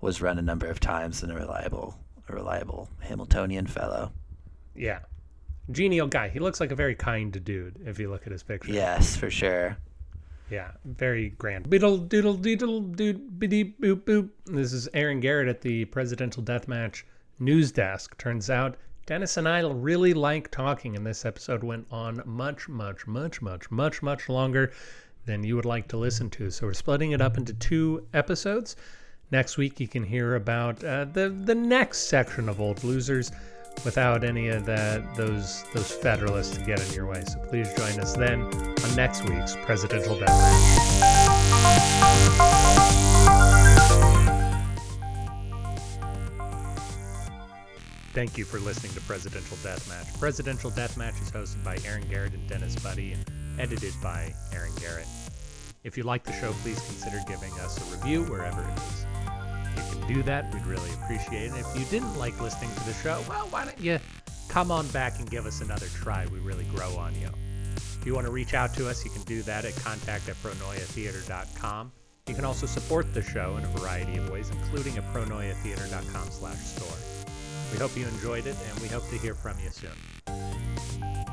was 0.00 0.20
run 0.22 0.38
a 0.38 0.42
number 0.42 0.66
of 0.66 0.80
times 0.80 1.22
and 1.22 1.32
a 1.32 1.34
reliable 1.34 1.98
a 2.28 2.34
reliable 2.34 2.88
Hamiltonian 3.00 3.66
fellow. 3.66 4.12
Yeah. 4.74 5.00
Genial 5.70 6.06
guy. 6.06 6.28
He 6.28 6.38
looks 6.38 6.60
like 6.60 6.70
a 6.72 6.74
very 6.76 6.94
kind 6.94 7.32
dude 7.44 7.80
if 7.86 7.98
you 7.98 8.10
look 8.10 8.26
at 8.26 8.32
his 8.32 8.42
picture. 8.42 8.72
Yes, 8.72 9.16
for 9.16 9.30
sure. 9.30 9.76
Yeah, 10.52 10.72
very 10.84 11.30
grand. 11.30 11.70
Biddle 11.70 11.96
doodle 11.96 12.34
doodle 12.34 12.82
dood 12.82 13.38
biddy 13.38 13.64
boop 13.64 14.02
boop. 14.02 14.28
This 14.44 14.74
is 14.74 14.86
Aaron 14.92 15.18
Garrett 15.18 15.48
at 15.48 15.62
the 15.62 15.86
Presidential 15.86 16.42
Deathmatch 16.42 17.04
news 17.38 17.72
desk. 17.72 18.18
Turns 18.18 18.50
out 18.50 18.76
Dennis 19.06 19.38
and 19.38 19.48
I 19.48 19.60
really 19.60 20.12
like 20.12 20.50
talking, 20.50 20.94
and 20.94 21.06
this 21.06 21.24
episode 21.24 21.64
went 21.64 21.86
on 21.90 22.20
much, 22.26 22.68
much, 22.68 23.06
much, 23.06 23.40
much, 23.40 23.70
much, 23.70 24.02
much 24.02 24.28
longer 24.28 24.72
than 25.24 25.42
you 25.42 25.56
would 25.56 25.64
like 25.64 25.88
to 25.88 25.96
listen 25.96 26.28
to. 26.28 26.50
So 26.50 26.66
we're 26.66 26.74
splitting 26.74 27.12
it 27.12 27.22
up 27.22 27.38
into 27.38 27.54
two 27.54 28.06
episodes. 28.12 28.76
Next 29.30 29.56
week, 29.56 29.80
you 29.80 29.88
can 29.88 30.04
hear 30.04 30.34
about 30.34 30.84
uh, 30.84 31.06
the 31.06 31.30
the 31.30 31.54
next 31.54 32.10
section 32.10 32.50
of 32.50 32.60
Old 32.60 32.84
Losers 32.84 33.32
without 33.86 34.22
any 34.22 34.48
of 34.48 34.66
that 34.66 35.14
those 35.14 35.64
those 35.72 35.90
Federalists 35.90 36.58
to 36.58 36.62
get 36.62 36.86
in 36.86 36.92
your 36.92 37.06
way. 37.06 37.24
So 37.24 37.38
please 37.38 37.72
join 37.72 37.98
us 38.00 38.14
then 38.14 38.71
on 38.84 38.94
next 38.96 39.28
week's 39.28 39.56
Presidential 39.56 40.16
Deathmatch. 40.16 41.82
Thank 48.12 48.36
you 48.36 48.44
for 48.44 48.60
listening 48.60 48.92
to 48.92 49.00
Presidential 49.02 49.56
Deathmatch. 49.58 50.18
Presidential 50.18 50.70
Deathmatch 50.70 51.20
is 51.22 51.30
hosted 51.30 51.64
by 51.64 51.78
Aaron 51.86 52.06
Garrett 52.08 52.34
and 52.34 52.46
Dennis 52.46 52.76
Buddy 52.76 53.12
and 53.12 53.24
edited 53.58 53.94
by 54.02 54.34
Aaron 54.52 54.72
Garrett. 54.80 55.06
If 55.82 55.96
you 55.96 56.02
like 56.02 56.22
the 56.24 56.32
show, 56.32 56.52
please 56.62 56.78
consider 56.80 57.20
giving 57.26 57.52
us 57.60 57.78
a 57.78 57.96
review 57.96 58.24
wherever 58.24 58.62
it 58.62 58.78
is. 58.78 59.06
You 59.76 59.98
can 59.98 60.14
do 60.14 60.22
that, 60.24 60.52
we'd 60.52 60.66
really 60.66 60.92
appreciate 61.02 61.52
it. 61.52 61.58
If 61.58 61.78
you 61.78 61.84
didn't 61.86 62.16
like 62.18 62.38
listening 62.40 62.70
to 62.74 62.84
the 62.84 62.94
show, 62.94 63.22
well, 63.28 63.46
why 63.48 63.64
don't 63.64 63.80
you 63.80 63.98
come 64.48 64.70
on 64.70 64.86
back 64.88 65.18
and 65.18 65.30
give 65.30 65.46
us 65.46 65.62
another 65.62 65.86
try? 65.86 66.26
We 66.26 66.38
really 66.40 66.64
grow 66.64 66.94
on 66.96 67.14
you. 67.18 67.28
If 68.02 68.06
you 68.06 68.14
want 68.16 68.26
to 68.26 68.32
reach 68.32 68.52
out 68.52 68.74
to 68.74 68.88
us, 68.88 69.04
you 69.04 69.12
can 69.12 69.22
do 69.22 69.42
that 69.42 69.64
at 69.64 69.76
contact 69.76 70.28
at 70.28 70.34
pronoiatheater.com. 70.42 71.92
You 72.26 72.34
can 72.34 72.44
also 72.44 72.66
support 72.66 73.14
the 73.14 73.22
show 73.22 73.56
in 73.58 73.64
a 73.64 73.68
variety 73.78 74.16
of 74.16 74.28
ways, 74.28 74.50
including 74.50 74.98
at 74.98 75.04
pronoiatheater.com 75.14 76.30
slash 76.32 76.58
store. 76.58 76.98
We 77.70 77.78
hope 77.78 77.96
you 77.96 78.04
enjoyed 78.08 78.48
it, 78.48 78.56
and 78.68 78.80
we 78.80 78.88
hope 78.88 79.08
to 79.10 79.18
hear 79.18 79.36
from 79.36 79.56
you 79.60 79.70
soon. 79.70 81.31